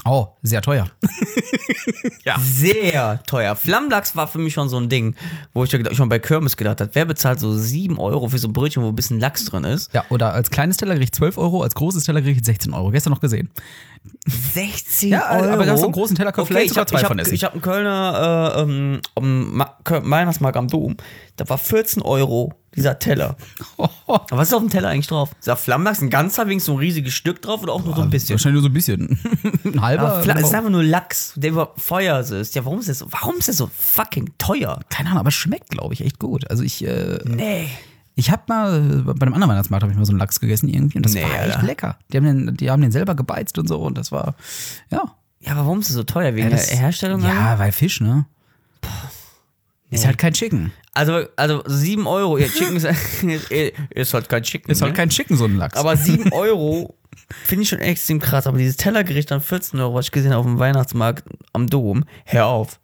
[0.08, 0.88] Oh, sehr teuer.
[2.39, 3.56] Sehr teuer.
[3.56, 5.16] Flammlachs war für mich schon so ein Ding,
[5.53, 8.47] wo ich ja schon bei Kirmes gedacht habe, wer bezahlt so 7 Euro für so
[8.47, 9.93] ein Brötchen, wo ein bisschen Lachs drin ist?
[9.93, 12.91] Ja, oder als kleines Tellergericht 12 Euro, als großes Tellergericht 16 Euro.
[12.91, 13.49] Gestern noch gesehen.
[14.28, 16.99] 16 Ja, aber da hast du einen großen Teller, okay, vielleicht ich sogar hab, zwei
[16.99, 17.34] hab, von essen.
[17.34, 20.97] Ich habe einen Kölner äh, ähm, am Ma- Kö- Weihnachtsmarkt am Dom.
[21.38, 23.36] Da war 14 Euro dieser Teller.
[24.07, 25.32] Aber was ist auf dem Teller eigentlich drauf?
[25.39, 28.01] Ist da Flammlachs ein ganzer, wenigstens so ein riesiges Stück drauf oder auch nur so
[28.01, 28.32] ein bisschen?
[28.36, 29.19] Wahrscheinlich nur so ein bisschen.
[29.65, 30.11] ein halber.
[30.13, 32.55] Aber Fla- es ist einfach nur Lachs, der über Feuer ist.
[32.55, 34.80] Ja, warum ist das so, warum ist das so fucking teuer?
[34.89, 36.49] keine Ahnung, aber es schmeckt, glaube ich, echt gut.
[36.49, 37.69] Also ich, äh, Nee.
[38.15, 40.97] ich habe mal, bei einem anderen Weihnachtsmarkt habe ich mal so einen Lachs gegessen irgendwie
[40.97, 41.63] und das Nee, war echt Alter.
[41.63, 41.97] lecker.
[42.11, 44.36] Die haben, den, die haben den selber gebeizt und so und das war,
[44.91, 45.03] ja.
[45.41, 46.34] Ja, aber warum ist es so teuer?
[46.34, 47.21] Wegen das, der Herstellung?
[47.21, 48.26] Ja, weil Fisch, ne?
[49.91, 50.71] Ist halt kein Chicken.
[50.96, 52.38] Also, also 7 Euro.
[52.38, 52.86] Ja, Chicken ist,
[53.91, 54.72] ist halt kein Chicken.
[54.72, 54.98] Ist halt ne?
[54.98, 55.78] kein Chicken, so ein Lachs.
[55.78, 56.96] Aber 7 Euro
[57.43, 58.48] finde ich schon extrem krass.
[58.48, 62.06] Aber dieses Tellergericht an 14 Euro, was ich gesehen habe auf dem Weihnachtsmarkt am Dom,
[62.26, 62.80] hör auf.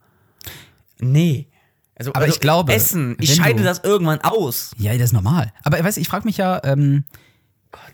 [0.99, 1.47] Nee.
[1.95, 4.72] Also, Aber also ich glaube, Essen, ich scheide das irgendwann aus.
[4.78, 5.53] ja, das ist normal.
[5.64, 7.05] Aber weißt du, ich frage mich ja, ähm,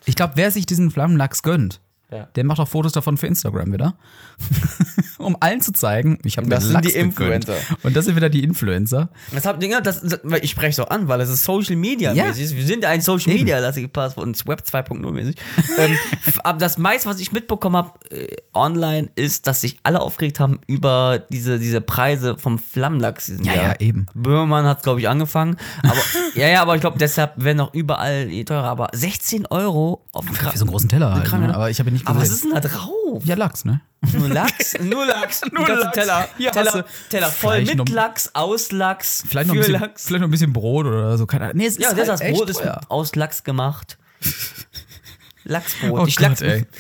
[0.06, 2.24] ich glaube, wer sich diesen Flammenlachs gönnt, Ja.
[2.36, 3.96] der macht auch Fotos davon für Instagram wieder.
[5.18, 7.20] um allen zu zeigen, ich habe mir Das sind Lachs die gegönnt.
[7.20, 7.56] Influencer.
[7.84, 9.10] Und das sind wieder die Influencer.
[9.34, 12.26] Deshalb, ja, das, das, ich spreche so an, weil es ist Social Media Ja.
[12.26, 12.56] mäßig.
[12.56, 13.40] Wir sind ein Social Eben.
[13.42, 15.36] Media lastige Pass und Web 2.0 mäßig.
[15.78, 15.98] ähm,
[16.44, 20.60] aber das meiste, was ich mitbekommen habe äh, online, ist, dass sich alle aufgeregt haben
[20.68, 23.32] über diese, diese Preise vom Flammlachs.
[23.44, 23.66] Ja, Jahr.
[23.68, 24.06] ja, eben.
[24.14, 25.58] Böhmermann hat, glaube ich, angefangen.
[25.84, 25.96] Aber,
[26.36, 28.66] ja, ja, aber ich glaube, deshalb werden auch überall teurer.
[28.66, 31.54] Aber 16 Euro auf dem Kra Für so einen großen Teller halt, ne?
[31.56, 32.52] Aber ich habe ihn nicht Aber was gesehen.
[32.52, 33.26] ist denn da drauf?
[33.26, 33.82] Ja, Lachs, ne?
[34.14, 34.74] Nur Lachs?
[34.80, 35.42] Nur Lachs.
[35.52, 35.92] Nur Die Lachs.
[35.94, 36.30] Teller.
[36.38, 39.82] Hast Teller, du Teller voll mit noch- Lachs, aus Lachs, Vielleicht noch, ein für bisschen,
[39.82, 40.06] Lachs.
[40.06, 41.26] vielleicht noch ein bisschen Brot oder so.
[41.26, 41.58] Keine Ahnung.
[41.58, 42.82] Nee, es Ja, ist das, halt das echt Brot ist teuer.
[42.90, 43.98] aus Lachs gemacht.
[45.44, 46.00] Lachsbrot.
[46.02, 46.66] Oh ich Gott, Lachs ey.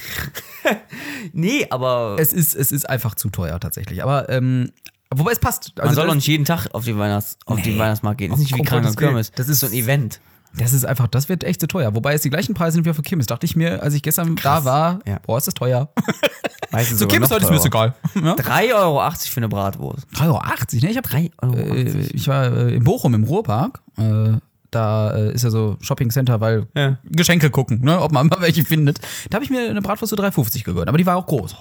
[1.33, 4.03] Nee, aber Es ist, es ist einfach zu teuer tatsächlich.
[4.03, 4.71] Aber, ähm,
[5.13, 5.71] wobei es passt.
[5.77, 7.77] Also man soll das, doch nicht jeden Tag auf den, Weihnachts, auf den.
[7.79, 8.31] Weihnachtsmarkt gehen.
[8.31, 9.31] Das ist nicht wie krank und Kirmes.
[9.31, 10.19] Das ist- so ein Event.
[10.55, 11.93] Das ist einfach, das wird echt zu teuer.
[11.95, 13.27] Wobei es die gleichen Preise sind wie auf Kirmes.
[13.27, 15.19] Dachte ich mir, als ich gestern da war, Ja.
[15.25, 15.89] boah, ist das teuer.
[16.71, 17.93] Meistens So noch heute ist mir das egal.
[18.15, 18.33] Ja?
[18.33, 20.07] 3,80 Euro für eine Bratwurst.
[20.15, 20.39] 3,80 Euro,
[20.85, 20.91] ne?
[20.91, 21.55] Ich, hab, 3,80 Euro.
[21.55, 21.83] äh,
[22.13, 23.81] ich war äh, in Bochum im Ruhrpark.
[23.97, 24.33] Äh,
[24.71, 26.97] da äh, ist ja so Shopping Center, weil Ja.
[27.05, 28.99] Geschenke gucken, ne, ob man mal welche findet.
[29.29, 30.89] Da habe ich mir eine Bratwurst für 3,50 gegönnt.
[30.89, 31.55] Aber die war auch groß.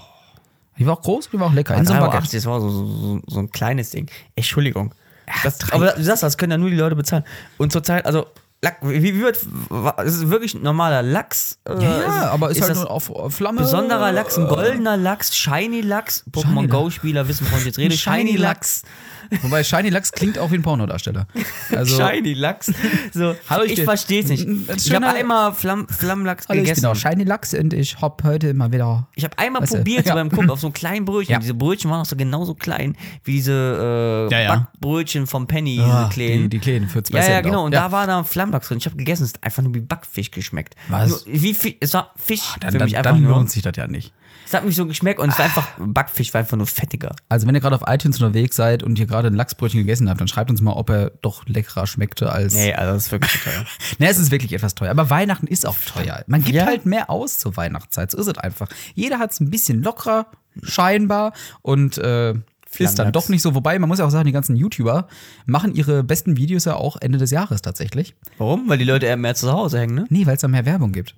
[0.78, 1.74] Die war auch groß, die war auch lecker.
[1.76, 2.36] In so 3,80 einem Baguette.
[2.36, 4.10] das war so, so, so, so ein kleines Ding.
[4.34, 4.92] Entschuldigung.
[5.42, 7.24] Das, aber du sagst, das können ja nur die Leute bezahlen.
[7.58, 8.26] Und zurzeit, also,
[8.62, 9.38] Lack, wie, wie wird,
[10.04, 11.58] es ist wirklich ein normaler Lachs.
[11.68, 13.60] äh, Ja, aber ist, halt das nur auf Flamme.
[13.60, 16.24] besonderer Lachs, ein goldener Lachs, Shiny Lachs.
[16.32, 17.94] Pokémon Go-Spieler wissen, wovon ich jetzt rede.
[17.96, 18.82] Shiny Shiny Lachs.
[18.82, 18.94] Lachs.
[19.42, 21.26] Wobei Shiny Lachs klingt auch wie ein Pornodarsteller.
[21.74, 22.72] Also, Shiny Lachs.
[23.12, 24.46] So, Hallo, ich ich verstehe es nicht.
[24.76, 26.86] Ich habe einmal Flamm, Flammlachs Hallo, ich bin gegessen.
[26.86, 29.08] auch Shiny Lachs und ich hab heute mal wieder.
[29.14, 30.14] Ich habe einmal probiert, so ja.
[30.14, 31.32] beim Kumpel, auf so einem kleinen Brötchen.
[31.34, 31.38] Ja.
[31.38, 34.56] Diese Brötchen waren auch so genauso klein wie diese äh, Ja, ja.
[34.80, 36.42] Backbrötchen vom Penny, Ah, diese kleinen.
[36.44, 37.60] Die, die Kleinen für zwei ja, ja, genau.
[37.60, 37.64] auch.
[37.66, 38.78] Und da war da Flammlachs drin.
[38.78, 40.74] Ich habe gegessen, es hat einfach nur wie Backfisch geschmeckt.
[40.88, 41.08] Was?
[41.08, 43.32] Nur, wie Fisch, es war Fisch dann, für dann, mich einfach dann nur.
[43.32, 44.12] lohnt sich das ja nicht.
[44.46, 47.14] Es hat mich so geschmeckt und es war einfach, Backfisch war einfach nur fettiger.
[47.28, 50.20] Also, wenn ihr gerade auf iTunes unterwegs seid und ihr gerade ein Lachsbrötchen gegessen habt,
[50.20, 52.54] dann schreibt uns mal, ob er doch leckerer schmeckte als.
[52.54, 53.64] Nee, also das ist wirklich zu teuer.
[53.98, 54.90] Ne, es ist wirklich etwas teuer.
[54.90, 56.22] Aber Weihnachten ist auch teuer.
[56.28, 56.66] Man gibt Ja.
[56.66, 58.10] halt mehr aus zur Weihnachtszeit.
[58.12, 58.68] So ist es einfach.
[58.94, 60.26] Jeder hat es ein bisschen lockerer,
[60.62, 61.32] scheinbar.
[61.62, 62.34] Und äh,
[62.78, 63.54] ist dann doch nicht so.
[63.54, 65.08] Wobei, man muss ja auch sagen, die ganzen YouTuber
[65.46, 68.14] machen ihre besten Videos ja auch Ende des Jahres tatsächlich.
[68.38, 68.68] Warum?
[68.68, 70.04] Weil die Leute eher mehr zu Hause hängen, ne?
[70.10, 71.14] Nee, weil es da mehr Werbung gibt.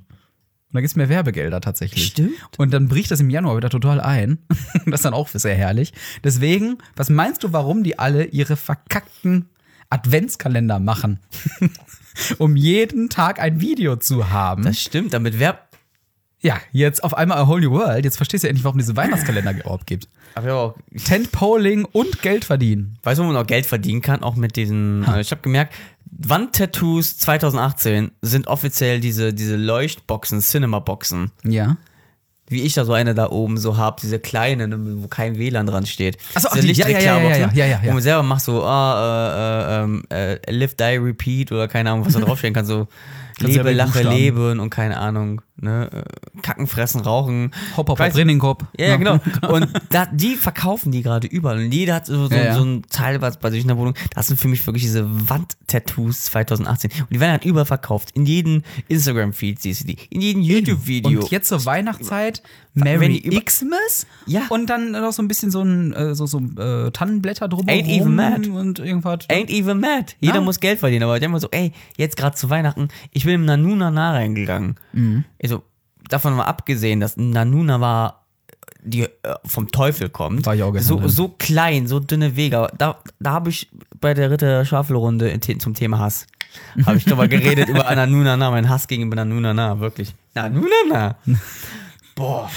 [0.68, 2.04] Und da gibt es mehr Werbegelder tatsächlich.
[2.06, 2.34] Stimmt.
[2.58, 4.38] Und dann bricht das im Januar wieder total ein.
[4.86, 5.94] das ist dann auch sehr herrlich.
[6.22, 9.48] Deswegen, was meinst du, warum die alle ihre verkackten
[9.88, 11.20] Adventskalender machen?
[12.38, 14.62] um jeden Tag ein Video zu haben.
[14.64, 15.68] Das stimmt, damit Werb.
[16.40, 18.04] ja, jetzt auf einmal a whole new world.
[18.04, 20.08] Jetzt verstehst du endlich, warum diese Weihnachtskalender überhaupt gibt.
[20.34, 22.98] Aber ja, auch, Tentpoling und Geld verdienen.
[23.02, 24.22] weißt du, wo man auch Geld verdienen kann?
[24.22, 25.04] Auch mit diesen.
[25.04, 25.74] Äh, ich habe gemerkt,
[26.10, 31.30] Wandtattoos 2018 sind offiziell diese, diese Leuchtboxen, Cinema-Boxen.
[31.44, 31.76] Ja.
[32.50, 35.84] Wie ich da so eine da oben so hab, diese kleinen, wo kein WLAN dran
[35.84, 36.16] steht.
[36.34, 37.80] Ach so, ach, diese die- ja, ja, ja, ja, ja, ja.
[37.84, 41.90] Wo man selber macht so, ah, äh, äh, ähm, äh, live, die, repeat oder keine
[41.90, 42.64] Ahnung, was da draufstehen kann.
[42.64, 42.88] So,
[43.40, 47.50] lebe, lache, leben und keine Ahnung, ne, äh, kacken, fressen, rauchen.
[47.76, 48.64] Hopp, hopp, hopp, Training-Kopf.
[48.78, 49.18] Ja, ja, genau.
[49.48, 51.58] Und da, die verkaufen die gerade überall.
[51.58, 52.54] Und jeder hat so, so, Ja, ja.
[52.54, 53.94] so ein Teil was bei sich in der Wohnung.
[54.14, 56.90] Das sind für mich wirklich diese Wandtattoos 2018.
[57.00, 58.10] Und die werden halt überall verkauft.
[58.14, 59.96] In jedem Instagram-Feed siehst du die.
[60.10, 61.20] In jedem YouTube-Video.
[61.20, 62.42] Und jetzt zur Weihnachtszeit
[62.74, 64.42] Merry Xmas Ja.
[64.50, 67.88] und dann noch so ein bisschen so ein äh, so, so äh, Tannenblätter drumherum Ain't
[67.88, 68.46] even mad.
[68.46, 69.28] und irgendwas.
[69.28, 70.14] Ain't even mad.
[70.20, 70.40] Jeder Ja.
[70.42, 71.02] muss Geld verdienen.
[71.02, 74.76] Aber der immer so, ey, jetzt gerade zu Weihnachten, ich bin im Nanuna nah reingegangen.
[74.92, 75.24] Mhm.
[76.08, 78.24] Davon mal abgesehen, dass Nanuna war
[78.82, 79.08] die äh,
[79.44, 80.46] vom Teufel kommt.
[80.46, 82.68] War ich auch so, so klein, so dünne Wege.
[82.78, 83.68] Da, da habe ich
[84.00, 84.64] bei der Ritter
[85.28, 86.26] in- zum Thema Hass.
[86.86, 90.14] Habe ich drüber geredet, über Ananunana, mein Hass gegenüber Nanunana, wirklich.
[90.34, 91.16] Nanunana.
[92.14, 92.50] Boah.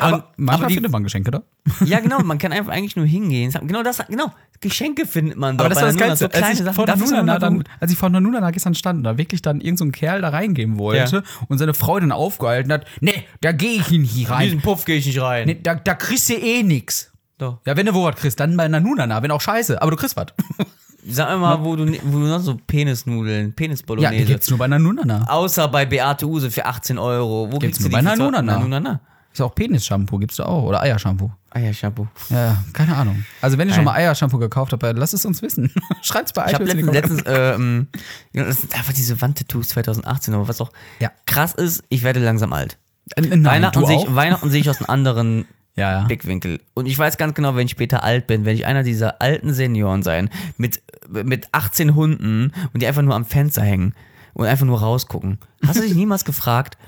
[0.00, 1.42] Aber manchmal aber die- findet man Geschenke da.
[1.84, 3.52] Ja, genau, man kann einfach eigentlich nur hingehen.
[3.62, 4.32] Genau das, genau.
[4.60, 6.24] Geschenke findet man Aber das war das Geilste.
[6.24, 7.26] So kleine als, ich Sachen.
[7.26, 7.66] dann, gut.
[7.80, 11.16] als ich vor Nanunana gestern stand, da wirklich dann irgendein so Kerl da reingehen wollte
[11.16, 11.22] Ja.
[11.48, 14.44] und seine Frau dann aufgehalten hat, nee, da gehe ich nicht hier In rein.
[14.44, 15.46] diesen Puff gehe ich nicht rein.
[15.46, 17.10] Nee, da, da kriegst du eh nix.
[17.38, 17.58] Doch.
[17.66, 20.16] Ja, wenn du wo was kriegst, dann bei Nanunana, wenn auch scheiße, aber du kriegst
[20.16, 20.26] was.
[21.06, 24.24] Sag mal, wo du, wo du noch so Penisnudeln, Ja, Penisbolognese.
[24.24, 25.26] die gibt's nur bei Nanunana.
[25.28, 27.48] Außer bei Beate Use für 18 Euro.
[27.52, 28.54] Wo Gibt's du nur bei Nanunana.
[28.58, 29.00] Nanunana.
[29.34, 30.62] Ist auch Penis-Shampoo, gibt's da auch.
[30.62, 31.28] Oder Eiershampoo.
[31.50, 33.24] Ah ja, keine Ahnung.
[33.40, 35.72] Also wenn ihr schon mal Eiershampoo gekauft habt, lasst es uns wissen.
[36.02, 37.88] Schreibt's bei Ich habe iTunes in die letztens, letztens
[38.32, 40.70] äh, das sind einfach diese Wandtattoos 2018, aber was auch
[41.00, 41.10] Ja.
[41.26, 42.78] krass ist, ich werde langsam alt.
[43.16, 45.44] Äh, Nein, Weihnachten du sehe ich, Weihnachten sehe ich aus einem anderen
[45.76, 46.04] Ja, ja.
[46.04, 46.60] Blickwinkel.
[46.74, 49.52] Und ich weiß ganz genau, wenn ich später alt bin, werde ich einer dieser alten
[49.52, 50.80] Senioren sein, mit,
[51.10, 53.94] mit 18 Hunden und die einfach nur am Fenster hängen
[54.34, 55.38] und einfach nur rausgucken.
[55.66, 56.78] Hast du dich niemals gefragt,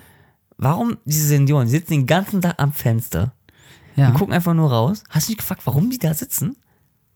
[0.58, 3.32] warum diese Senioren die sitzen den ganzen Tag am Fenster
[3.94, 4.08] ja.
[4.08, 5.04] und gucken einfach nur raus?
[5.10, 6.56] Hast du dich gefragt, warum die da sitzen?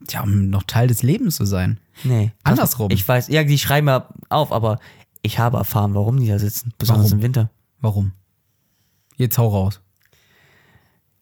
[0.06, 1.78] Tja, um noch Teil des Lebens zu sein.
[2.04, 2.32] Nee.
[2.42, 2.90] Andersrum.
[2.90, 4.78] Ich weiß, ja, die schreiben ja auf, aber
[5.22, 7.18] ich habe erfahren, warum die da sitzen, besonders Warum?
[7.18, 7.50] im Winter.
[7.80, 8.12] Warum?
[9.16, 9.82] Jetzt hau raus.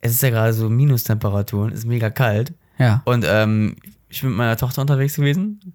[0.01, 2.55] Es ist ja gerade so Minustemperaturen, ist mega kalt.
[2.79, 3.03] Ja.
[3.05, 3.75] Und ähm,
[4.09, 5.75] ich bin mit meiner Tochter unterwegs gewesen,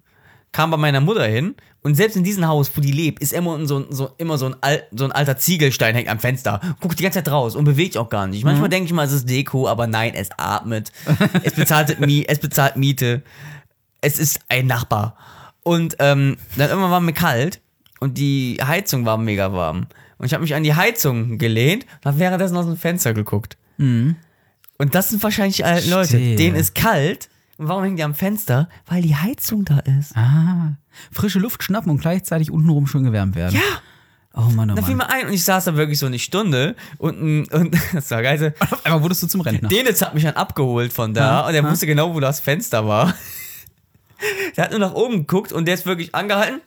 [0.52, 1.54] kam bei meiner Mutter hin
[1.84, 4.56] und selbst in diesem Haus, wo die lebt, ist immer so, so, immer so, ein,
[4.62, 6.58] Al so ein alter Ziegelstein hängt am Fenster.
[6.80, 8.42] Guckt die ganze Zeit raus und bewegt auch gar nicht.
[8.42, 10.92] Manchmal denke ich mal, es ist Deko, aber nein, es atmet.
[11.42, 11.94] es, bezahlt
[12.26, 13.22] es bezahlt Miete.
[14.00, 15.18] Es ist ein Nachbar.
[15.62, 17.60] Und ähm, dann irgendwann war mir kalt
[18.00, 19.86] und die Heizung war mega warm.
[20.16, 23.58] Und ich habe mich an die Heizung gelehnt und habe währenddessen aus dem Fenster geguckt.
[24.78, 26.16] Und das sind wahrscheinlich die alten Leute.
[26.18, 27.28] Denen ist kalt.
[27.58, 28.68] Und warum hängen die am Fenster?
[28.86, 30.16] Weil die Heizung da ist.
[30.16, 30.72] Ah.
[31.12, 33.54] Frische Luft schnappen und gleichzeitig untenrum schön gewärmt werden.
[33.54, 33.60] Ja.
[34.36, 35.06] Oh Mann, oh Da fiel Mann.
[35.06, 38.52] mir ein und ich saß da wirklich so eine Stunde und, und das war geil.
[38.58, 39.68] Auf einmal wurdest du zum Rentner.
[39.68, 43.14] Denitz hat mich dann abgeholt von da und er wusste genau, wo das Fenster war.
[44.56, 46.60] Der hat nur nach oben geguckt und der ist wirklich angehalten,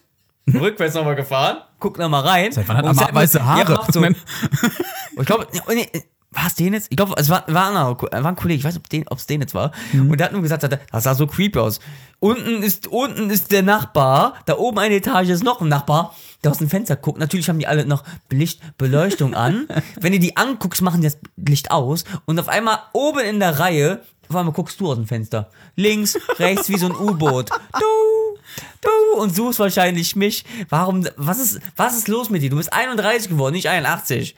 [0.53, 2.51] rückwärts nochmal gefahren, guckt nochmal rein.
[2.51, 3.73] Seit wann hat sagt- weiße Ja, Haare?
[3.73, 4.03] macht so,
[5.19, 5.89] ich glaube, nee,
[6.37, 6.87] war es den jetzt?
[6.89, 9.17] Ich glaube, es war, war, ein anderer Ko- war ein Kollege, ich weiß nicht, ob
[9.17, 9.71] es den jetzt war.
[9.91, 10.11] Mhm.
[10.11, 11.79] Und der hat nur gesagt, das sah so creepy aus.
[12.19, 16.51] Unten ist, unten ist der Nachbar, da oben eine Etage ist noch ein Nachbar, der
[16.51, 17.19] aus dem Fenster guckt.
[17.19, 19.67] Natürlich haben die alle noch Licht, Beleuchtung an.
[19.99, 22.03] Wenn du die anguckst, machen die das Licht aus.
[22.25, 25.49] Und auf einmal oben in der Reihe, auf einmal guckst du aus dem Fenster.
[25.75, 27.49] Links, rechts, wie so ein U-Boot.
[27.49, 28.37] Du,
[28.81, 30.45] du, und suchst wahrscheinlich mich.
[30.69, 32.49] Warum, was ist, was ist los mit dir?
[32.49, 34.35] Du bist 31 geworden, nicht 81.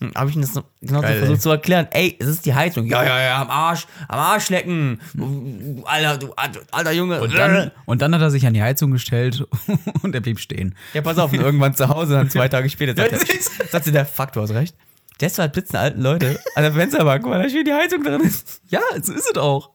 [0.00, 1.42] Hm, Habe ich ihm das noch- genau so Geil, versucht ey.
[1.42, 1.88] zu erklären.
[1.90, 2.86] Ey, es ist die Heizung.
[2.86, 5.00] Ja, ja, ja, am Arsch, am Arsch lecken.
[5.14, 6.32] Du, Alter, du,
[6.70, 7.20] alter Junge.
[7.20, 9.46] Und dann, und dann hat er sich an die Heizung gestellt
[10.02, 10.74] und er blieb stehen.
[10.94, 14.06] Ja, pass auf, und irgendwann zu Hause, dann zwei Tage später, sagt, er, sagt der,
[14.06, 14.74] fuck, du hast recht.
[15.20, 18.62] Halt blitzen alten Leute an der Fensterbank, weil da schön die Heizung drin ist.
[18.68, 19.70] Ja, so ist es auch.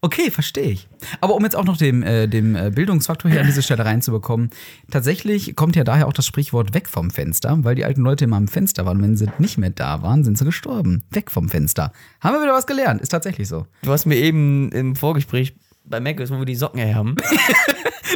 [0.00, 0.88] Okay, verstehe ich.
[1.20, 4.50] Aber um jetzt auch noch dem, äh, dem äh, Bildungsfaktor hier an diese Stelle reinzubekommen,
[4.90, 8.36] tatsächlich kommt ja daher auch das Sprichwort weg vom Fenster, weil die alten Leute immer
[8.36, 9.02] am Fenster waren.
[9.02, 11.02] Wenn sie nicht mehr da waren, sind sie gestorben.
[11.10, 11.92] Weg vom Fenster.
[12.20, 13.00] Haben wir wieder was gelernt.
[13.00, 13.66] Ist tatsächlich so.
[13.82, 17.16] Du hast mir eben im Vorgespräch bei Mac, wo wir die Socken her haben,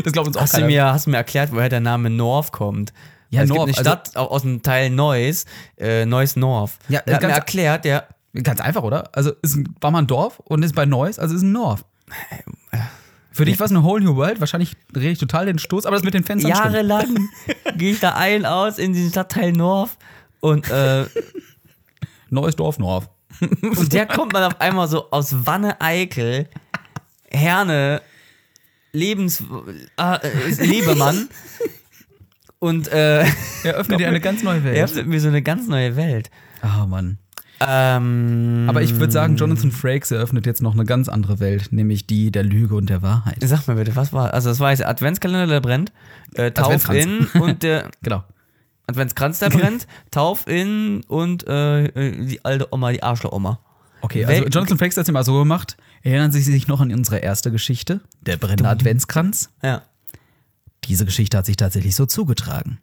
[0.05, 2.53] Das glaubt uns auch hast du, mir, hast du mir erklärt, woher der Name North
[2.53, 2.93] kommt.
[3.31, 5.45] Ja, es North, gibt also- eine Stadt au- aus dem Teil Neuss,
[5.77, 6.73] äh, Neuss North.
[6.89, 8.09] Ja, der hat mir ganz- erklärt, der
[8.43, 9.09] Ganz einfach, oder?
[9.15, 11.85] Also ist ein, war mal ein Dorf und ist bei Neuss, also ist ein North.
[13.33, 14.39] Für dich war es eine Whole New World.
[14.41, 17.29] Wahrscheinlich drehe ich total den Stoß, aber das mit den Fenstern jahrelang
[17.77, 19.93] gehe ich da ein aus in diesen Stadtteil North
[20.41, 21.07] und äh,
[22.31, 23.09] Neues Dorf, North.
[23.63, 26.49] Und der kommt man auf einmal so aus Wanne-Eickel,
[27.31, 28.03] Herne,
[28.93, 29.43] Lebens...
[29.99, 31.29] Äh, ist Lebemann.
[32.61, 33.21] Und äh,
[33.65, 34.79] Er öffnet dir eine ganz neue er Welt.
[34.85, 36.31] öffnet mir so eine ganz neue Welt.
[36.63, 37.19] Oh Mann.
[37.61, 42.07] Ähm, Aber ich würde sagen, Jonathan Frakes eröffnet jetzt noch eine ganz andere Welt, nämlich
[42.07, 43.37] die der Lüge und der Wahrheit.
[43.43, 44.33] Sag mir bitte, was war...
[44.33, 45.93] Also das war jetzt der Adventskalender, der brennt.
[46.35, 47.91] Äh, Tauf in und der...
[48.03, 48.23] Genau.
[48.87, 49.87] Adventskranz, der brennt.
[50.11, 51.91] Tauf in und äh,
[52.27, 53.59] die alte Oma, die Arschloch-Oma.
[54.01, 55.77] Okay, also Wel- Jonathan Frakes hat es mal so gemacht.
[56.03, 59.51] Erinnern Sie sich noch an unsere erste Geschichte, der brennende Adventskranz?
[59.63, 59.83] Ja.
[60.89, 62.79] Diese Geschichte hat sich tatsächlich so zugetragen.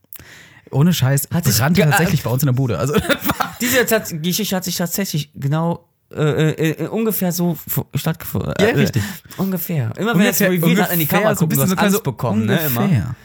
[0.71, 2.77] Ohne Scheiß, Hat sich brannte ge- tatsächlich bei uns in der Bude.
[2.79, 2.95] Also,
[3.61, 7.57] Diese Tats Geschichte hat sich tatsächlich genau äh, äh, äh, ungefähr so
[7.93, 8.53] stattgefunden.
[8.59, 9.03] Ja, Äh, richtig.
[9.37, 9.91] Ungefähr.
[9.97, 11.77] Immer wenn er es revealed hat, in die ungefähr Kamera so ein gucken, du bisschen
[11.79, 12.59] hast so Angst bekommen, ne?
[12.59, 12.81] Immer.
[12.81, 13.15] ungefähr.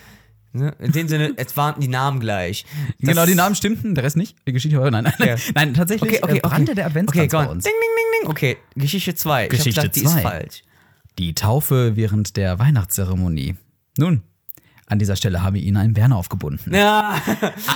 [0.52, 0.74] Ne?
[0.80, 2.64] In dem Sinne, es waren die Namen gleich.
[3.00, 4.36] Das- genau, die Namen stimmten, der Rest nicht.
[4.46, 5.36] Die Geschichte war, nein, nein, Ja.
[5.54, 6.74] nein, tatsächlich Okay, okay, äh, brannte okay.
[6.74, 7.44] der Okay, Adventskranz on.
[7.46, 7.64] bei uns.
[7.64, 8.30] Ding, ding, ding, ding.
[8.30, 9.46] Okay, Geschichte 2.
[9.48, 10.62] Geschichte ich hab gesagt, die ist falsch.
[11.18, 13.56] Die Taufe während der Weihnachtszeremonie.
[13.98, 14.22] Nun,
[14.90, 16.74] an dieser Stelle habe ich Ihnen einen Bären aufgebunden.
[16.74, 17.14] Ja.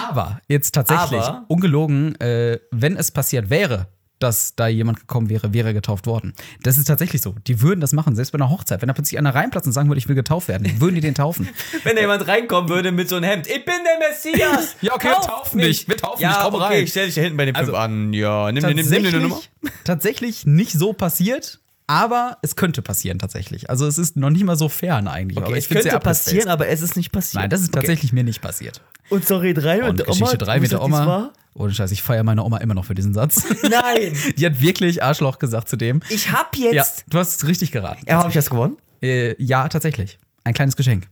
[0.08, 3.86] Aber jetzt tatsächlich, Aber- ungelogen, äh, wenn es passiert wäre,
[4.20, 6.32] dass da jemand gekommen wäre, wäre er getauft worden.
[6.62, 7.34] Das ist tatsächlich so.
[7.46, 8.80] Die würden das machen, selbst bei einer Hochzeit.
[8.80, 11.14] Wenn da plötzlich einer reinplatzt und sagen würde, ich will getauft werden, würden die den
[11.14, 11.48] taufen.
[11.82, 14.76] Wenn da jemand reinkommen würde mit so einem Hemd, ich bin der Messias.
[14.80, 15.88] Ja, okay, Tauf tauf mich.
[15.88, 16.84] Wir taufen ja, dich, komm okay, rein.
[16.84, 18.12] ich stell dich da hinten bei den fünf Also, an.
[18.14, 19.40] Ja, nimm, nimm, nimm, nimm, nimm eine Nummer.
[19.84, 23.68] tatsächlich nicht so passiert, aber es könnte passieren tatsächlich.
[23.70, 25.37] Also es ist noch nicht mal so fern eigentlich.
[25.37, 27.43] aber Okay, ich es könnte passieren, aber es ist nicht passiert.
[27.43, 28.80] Nein, das ist tatsächlich mir nicht passiert.
[28.80, 29.14] Okay.
[29.14, 31.32] Und sorry, drei Und Geschichte 3 mit der Oma.
[31.57, 33.45] Ohne Scheiß, ich feiere meine Oma immer noch für diesen Satz.
[33.62, 34.16] Nein.
[34.37, 36.01] Die hat wirklich Arschloch gesagt zu dem.
[36.09, 37.05] Ich hab Ja, jetzt.
[37.09, 38.05] du hast es richtig geraten.
[38.09, 38.76] Ja, habe ich das gewonnen?
[39.03, 40.18] Äh, ja, tatsächlich.
[40.43, 41.07] Ein kleines Geschenk.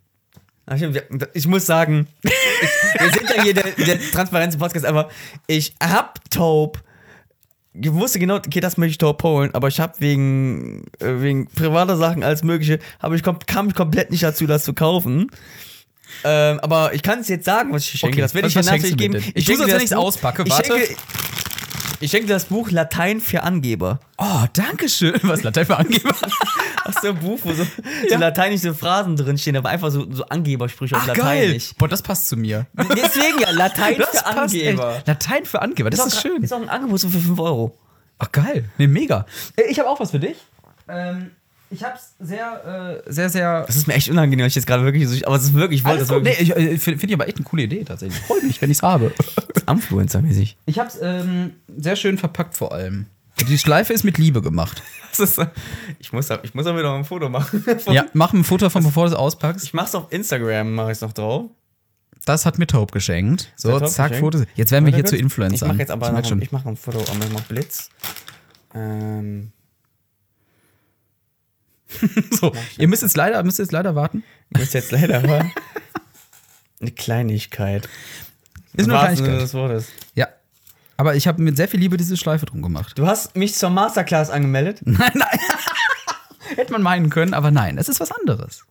[1.34, 5.10] Ich muss sagen, ich, wir sind ja hier der, der Transparenz-Podcast, aber
[5.46, 6.82] ich hab Taub.
[7.74, 11.46] Ich wusste genau, okay, das möchte ich Taub holen, aber ich habe wegen, äh, wegen
[11.46, 15.30] privater Sachen als mögliche, aber ich kom kam ich komplett nicht dazu, das zu kaufen.
[16.24, 18.16] Ähm, aber ich kann es jetzt sagen, was ich schenke.
[18.16, 19.14] Okay, das werde ich dir natürlich geben.
[19.14, 19.24] denn?
[19.34, 20.42] Ich schenke als dir wenn das Buch- auspacke.
[20.44, 20.70] Ich Warte.
[20.78, 20.94] schenke,
[22.00, 24.00] ich schenke dir das Buch Latein für Angeber.
[24.18, 25.18] Oh, danke schön.
[25.22, 26.14] Was Latein für Angeber?
[26.84, 27.64] Hast du ein Buch, wo so,
[28.10, 31.42] so lateinische Phrasen drinstehen, aber einfach so, so Angebersprüche auf Ach, geil.
[31.44, 31.74] Lateinisch.
[31.78, 32.66] Boah, das passt zu mir.
[32.74, 34.96] Deswegen ja, Latein Das für passt Angeber.
[34.96, 35.06] echt.
[35.06, 36.42] Latein für Angeber, das ist auch- schön.
[36.42, 37.78] Ist auch ein Angebot so für 5 Euro.
[38.18, 38.68] Ach, geil.
[38.78, 39.26] Nee, mega.
[39.56, 40.36] Äh, Ich habe auch was für dich.
[40.88, 41.30] Ähm,
[41.72, 43.64] ich hab's sehr, äh, sehr, sehr.
[43.66, 45.86] Das ist mir echt unangenehm, ich jetzt gerade wirklich so, aber es ist wirklich, ich
[45.86, 46.22] wollte das gut.
[46.22, 46.50] Nee, wirklich.
[46.50, 48.20] ich, äh, finde find ich aber echt eine coole Idee tatsächlich.
[48.22, 49.12] Freut mich, wenn ich's habe.
[49.66, 50.56] Influencer-mäßig.
[50.66, 53.06] Ich hab's ähm, sehr schön verpackt vor allem.
[53.48, 54.82] Die Schleife ist mit Liebe gemacht.
[55.18, 55.40] Ist,
[55.98, 57.64] ich muss, ich muss auch wieder ein Foto machen.
[57.90, 59.64] Ja, mach ein Foto davon, bevor du es auspackst.
[59.64, 61.50] Ich mach's auf Instagram, mache ich noch drauf.
[62.24, 63.52] Das hat mir Taub geschenkt.
[63.56, 64.20] So, zack, geschenkt?
[64.20, 64.46] Fotos.
[64.54, 65.54] Jetzt werden wir hier zu Influencern.
[65.54, 67.90] Ich mache jetzt aber merk noch, ich mache ein Foto, aber ich mach Blitz.
[68.74, 69.52] Ähm,
[72.30, 74.24] So, ihr müsst jetzt leider, müsst jetzt leider warten.
[74.50, 75.50] ich muss jetzt leider mal
[76.80, 77.88] eine Kleinigkeit.
[78.74, 79.42] Ist nur eine Kleinigkeit.
[79.42, 79.86] des Wortes.
[80.14, 80.28] Ja.
[80.96, 82.98] Aber ich habe mit sehr viel Liebe diese Schleife drum gemacht.
[82.98, 84.80] Du hast mich zur Masterclass angemeldet.
[84.84, 85.38] Nein, nein.
[86.56, 88.64] Hätte man meinen können, aber nein, es ist was anderes.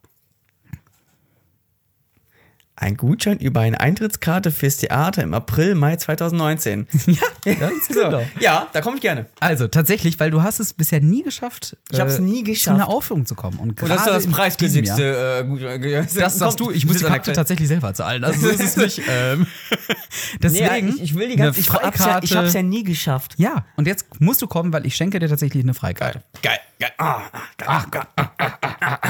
[2.83, 6.87] Ein Gutschein über eine Eintrittskarte fürs Theater im April, Mai 2019.
[7.45, 7.93] Ja, ganz So.
[8.05, 8.23] genau.
[8.39, 9.25] Ja, da komme ich gerne.
[9.39, 12.75] Also tatsächlich, weil du hast es bisher nie geschafft, Ich hab's nie zu geschafft.
[12.75, 13.57] einer Aufführung zu kommen.
[13.59, 16.07] Und Und das ist gerade das preisgünstigste äh, Gutschein.
[16.15, 18.23] Das sagst du, ich muss die Karte tatsächlich selber zahlen.
[18.23, 19.01] Also so ist es nicht.
[19.11, 19.45] Ähm,
[20.41, 20.87] deswegen.
[20.87, 22.25] Nee, ich, ich will die ganze ich hab's, ja, Freikarte.
[22.25, 23.33] ich hab's ja nie geschafft.
[23.37, 26.21] Ja, und jetzt musst du kommen, weil ich schenke dir tatsächlich eine Freikarte.
[26.41, 26.91] Geil, geil.
[26.97, 27.21] Ah,
[27.65, 28.07] Ach Gott.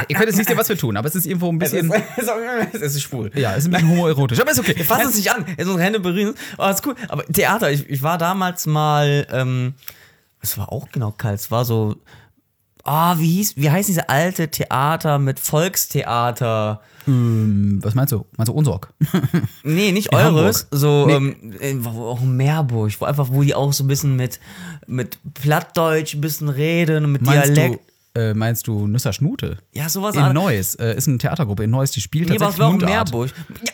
[0.08, 1.92] Ihr könnt jetzt nicht sehen, was wir tun, aber es ist irgendwo ein es, bisschen.
[1.92, 3.32] ist, es ist schwul.
[3.36, 4.74] Ja, ist ein bisschen homoerotisch, aber ist okay.
[4.76, 5.46] Wir fassen uns nicht an.
[5.48, 6.36] Jetzt unsere Hände berühren.
[6.58, 6.96] Oh, ist cool.
[7.08, 9.74] Aber Theater, ich, ich war damals mal, ähm,
[10.42, 11.40] es war auch genau kalt.
[11.40, 11.96] Es war so,
[12.84, 16.82] ah, wie hieß, wie heißt diese alte Theater mit Volkstheater?
[17.08, 18.26] Ähm, was meinst du?
[18.38, 18.94] Meinst du Unsorg?
[19.64, 20.68] Nee, nicht In eures, Hamburg.
[20.72, 21.14] so Nee.
[21.16, 24.40] ähm, äh, auch Meerburg, wo einfach, wo die auch so ein bisschen mit,
[24.88, 27.91] mit Plattdeutsch ein bisschen reden und mit Meinst Dialekt.
[28.16, 29.58] Äh, meinst du Nüsser Schnute?
[29.74, 30.16] Ja, sowas.
[30.16, 30.76] In Neuss.
[30.76, 33.12] Äh, ist eine Theatergruppe in Neuss, die spielt Nee, aber es tatsächlich war Mundart.
[33.12, 33.34] Meerburg.
[33.66, 33.74] Ja,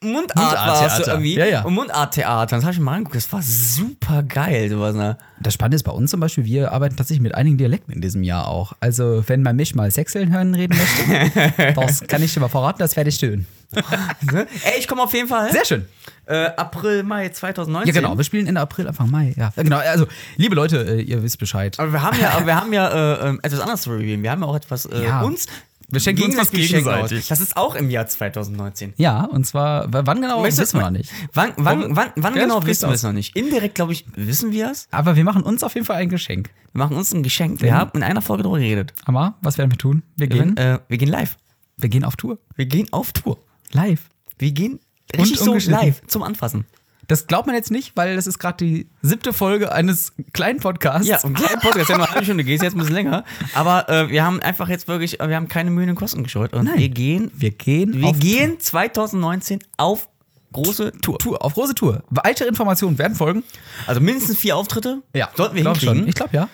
[0.00, 1.34] Mundart, war es so irgendwie.
[1.34, 1.62] Ja, ja.
[1.62, 2.56] Und Mundarttheater.
[2.56, 3.16] Das habe ich mir mal angeguckt.
[3.16, 4.70] Das war super geil.
[4.70, 5.18] Sowas, ne?
[5.40, 8.22] Das Spannende ist bei uns zum Beispiel, wir arbeiten tatsächlich mit einigen Dialekten in diesem
[8.22, 8.74] Jahr auch.
[8.80, 12.78] Also, wenn man mich mal Sechseln hören reden möchte, das kann ich dir mal verraten,
[12.78, 13.46] das werde ich schön.
[13.72, 15.52] Ey, ich komme auf jeden Fall.
[15.52, 15.86] Sehr schön.
[16.26, 17.94] Äh, April, Mai 2019.
[17.94, 18.16] Ja, genau.
[18.16, 19.34] Wir spielen Ende April, Anfang Mai.
[19.36, 19.78] Ja, genau.
[19.78, 20.06] Also,
[20.36, 21.78] liebe Leute, äh, ihr wisst Bescheid.
[21.78, 24.22] Aber wir haben ja, wir haben ja äh, ähm, etwas anderes zu reviewen.
[24.22, 25.22] Wir haben ja auch etwas äh, Ja.
[25.22, 25.46] uns.
[25.90, 27.28] Wir schenken uns was gegenseitig aus.
[27.28, 28.92] Das ist auch im Jahr 2019.
[28.98, 31.10] Ja, und zwar, wann genau, Möchtest- wissen wir noch nicht.
[31.32, 33.34] Wann, wann, wann, wann genau wissen wir es noch nicht?
[33.34, 34.86] Indirekt, glaube ich, wissen wir es.
[34.90, 36.50] Aber wir machen uns auf jeden Fall ein Geschenk.
[36.74, 37.62] Wir machen uns ein Geschenk.
[37.62, 37.74] Wir Ja.
[37.76, 38.92] haben in einer Folge darüber geredet.
[39.06, 40.02] Amma, was werden wir tun?
[40.16, 41.38] Wir Wir gehen, gehen, äh, wir gehen live.
[41.78, 42.36] wir gehen auf Tour.
[42.54, 43.38] Wir gehen auf Tour.
[43.72, 44.08] Live.
[44.38, 44.80] Wir gehen
[45.16, 46.66] richtig so live zum Anfassen.
[47.08, 51.08] Das glaubt man jetzt nicht, weil das ist gerade die siebte Folge eines kleinen Podcasts.
[51.08, 53.24] Ja, und kleinen Podcast, ja nur eine halbe Stunde, geht jetzt ein bisschen länger.
[53.54, 56.52] Aber äh, wir haben einfach jetzt wirklich, wir haben keine Mühen und Kosten gescheut.
[56.52, 56.78] Und Nein.
[56.78, 60.10] wir gehen, Wir gehen wir gehen 2019 auf
[60.52, 61.18] große Tour.
[61.18, 62.02] Tour, auf große Tour.
[62.10, 63.42] Weitere Informationen werden folgen.
[63.86, 65.02] Also mindestens vier Auftritte.
[65.34, 66.00] Sollten wir glaub hinkriegen.
[66.00, 66.08] schon.
[66.08, 66.48] Ich glaube ja.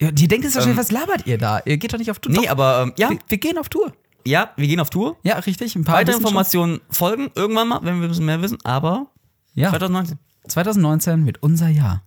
[0.00, 0.12] ja.
[0.12, 1.60] Die denkt jetzt wahrscheinlich, was labert ihr da?
[1.64, 2.32] Ihr geht doch nicht auf Tour.
[2.32, 3.92] Nee, Doch, aber ähm, ja, wir, wir gehen auf Tour.
[4.26, 5.16] Ja, wir gehen auf Tour.
[5.22, 5.74] Ja, richtig.
[5.76, 6.28] Ein paar Weitere wissen schon.
[6.28, 8.58] Informationen folgen irgendwann mal, wenn wir ein bisschen mehr wissen.
[8.64, 9.06] Aber
[9.54, 10.18] Ja, 2019.
[10.48, 12.02] 2019 wird unser Jahr.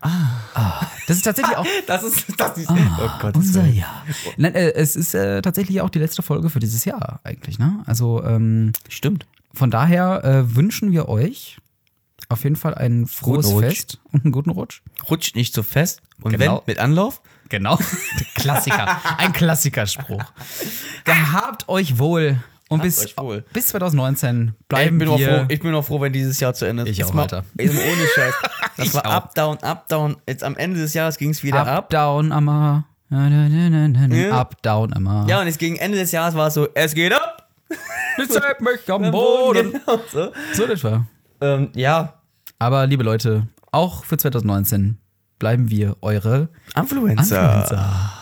[0.00, 0.86] Ah.
[1.06, 3.36] Das ist tatsächlich auch Das ist, das ist, ah, oh Gott.
[3.36, 4.04] unser Jahr.
[4.36, 7.82] Nein, äh, es ist äh, tatsächlich auch die letzte Folge für dieses Jahr eigentlich, ne?
[7.86, 9.26] Also, ähm, Stimmt.
[9.54, 11.58] von daher äh, wünschen wir euch
[12.28, 13.76] auf jeden Fall ein frohes Guten Rutsch.
[13.76, 14.82] Fest und einen guten Rutsch.
[15.10, 16.62] Rutscht nicht so fest und Genau.
[16.66, 17.20] wenn, mit Anlauf.
[17.48, 17.78] Genau.
[18.34, 19.00] Klassiker.
[19.18, 20.22] Ein Klassikerspruch.
[21.04, 22.36] Gehabt euch wohl.
[22.68, 23.44] Und Habt bis, wohl.
[23.52, 25.28] bis 2019 bleiben ich, bin wir.
[25.40, 26.88] froh, ich bin auch froh, wenn dieses Jahr zu Ende ist.
[26.90, 27.44] Ich Jetzt auch, mal, Alter.
[27.58, 28.34] Ohne Scheiß.
[28.78, 29.10] Das Ich war auch.
[29.12, 30.16] up, down, up, down.
[30.26, 31.90] Jetzt am Ende des Jahres ging es wieder up, ab.
[31.90, 32.84] down, na.
[33.10, 34.30] Ja.
[34.40, 35.26] Up, down, immer.
[35.28, 37.50] Ja, und jetzt gegen Ende des Jahres war es so, es geht ab.
[38.28, 39.72] Zeig mich am Boden.
[39.72, 40.32] Genau so.
[40.54, 41.06] So etwa.
[41.42, 42.14] Ähm, ja,
[42.58, 44.98] Aber liebe Leute, auch für 2019
[45.38, 47.42] bleiben wir eure Influencer.
[47.52, 48.12] Influencer.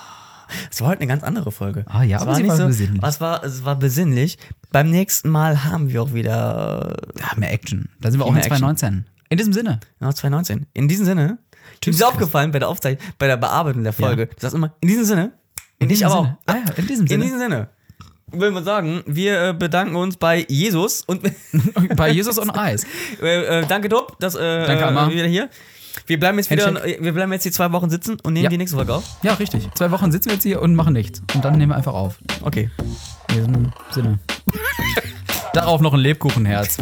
[0.71, 1.85] Es war heute eine ganz andere Folge.
[1.87, 3.03] Ah ja, es aber sie war besinnlich.
[3.05, 4.39] Es war, es war besinnlich.
[4.73, 7.89] Beim nächsten Mal haben wir auch wieder Ja, mehr Action.
[8.01, 8.59] Da sind wir auch in mehr Action.
[8.59, 9.07] 2019.
[9.29, 9.79] In diesem Sinne.
[10.01, 10.67] Genau, 2019.
[10.73, 11.39] In diesem Sinne,
[11.81, 11.97] Tschüss.
[11.97, 14.27] Ist aufgefallen bei der Aufzeichnung, bei der Bearbeitung der Folge.
[14.27, 15.33] Du sagst immer, in diesem Sinne.
[15.79, 16.39] In, dich diesem aber Sinne.
[16.47, 16.53] auch.
[16.53, 17.15] Ah ja, in diesem Sinne.
[17.15, 17.69] In diesem Sinne.
[18.33, 21.23] Will man sagen, wir äh, bedanken uns bei Jesus und
[21.97, 22.85] Bei Jesus on Eis.
[23.23, 25.09] äh, äh, danke Top, dass äh, Danke, Amma.
[25.09, 25.49] äh, wieder hier.
[26.07, 26.99] Wir bleiben jetzt wieder, Handshake.
[27.01, 28.51] wir bleiben jetzt die zwei Wochen sitzen und nehmen Ja.
[28.51, 29.05] die nächste Folge auf.
[29.23, 29.69] Ja, richtig.
[29.75, 31.23] Zwei Wochen sitzen wir jetzt hier und machen nichts.
[31.35, 32.19] Und dann nehmen wir einfach auf.
[32.43, 32.71] Okay.
[33.31, 34.19] In diesem Sinne.
[35.53, 36.79] Darauf noch ein Lebkuchenherz.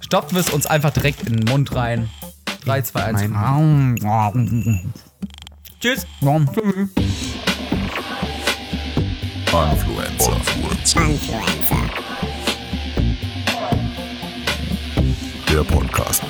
[0.00, 2.08] Stopfen wir es uns einfach direkt in den Mund rein.
[2.64, 3.20] 3, 2, 1.
[5.80, 6.06] Tschüss.
[9.52, 10.32] Influencer.
[11.00, 11.90] Influencer.
[15.48, 16.22] Der Podcast.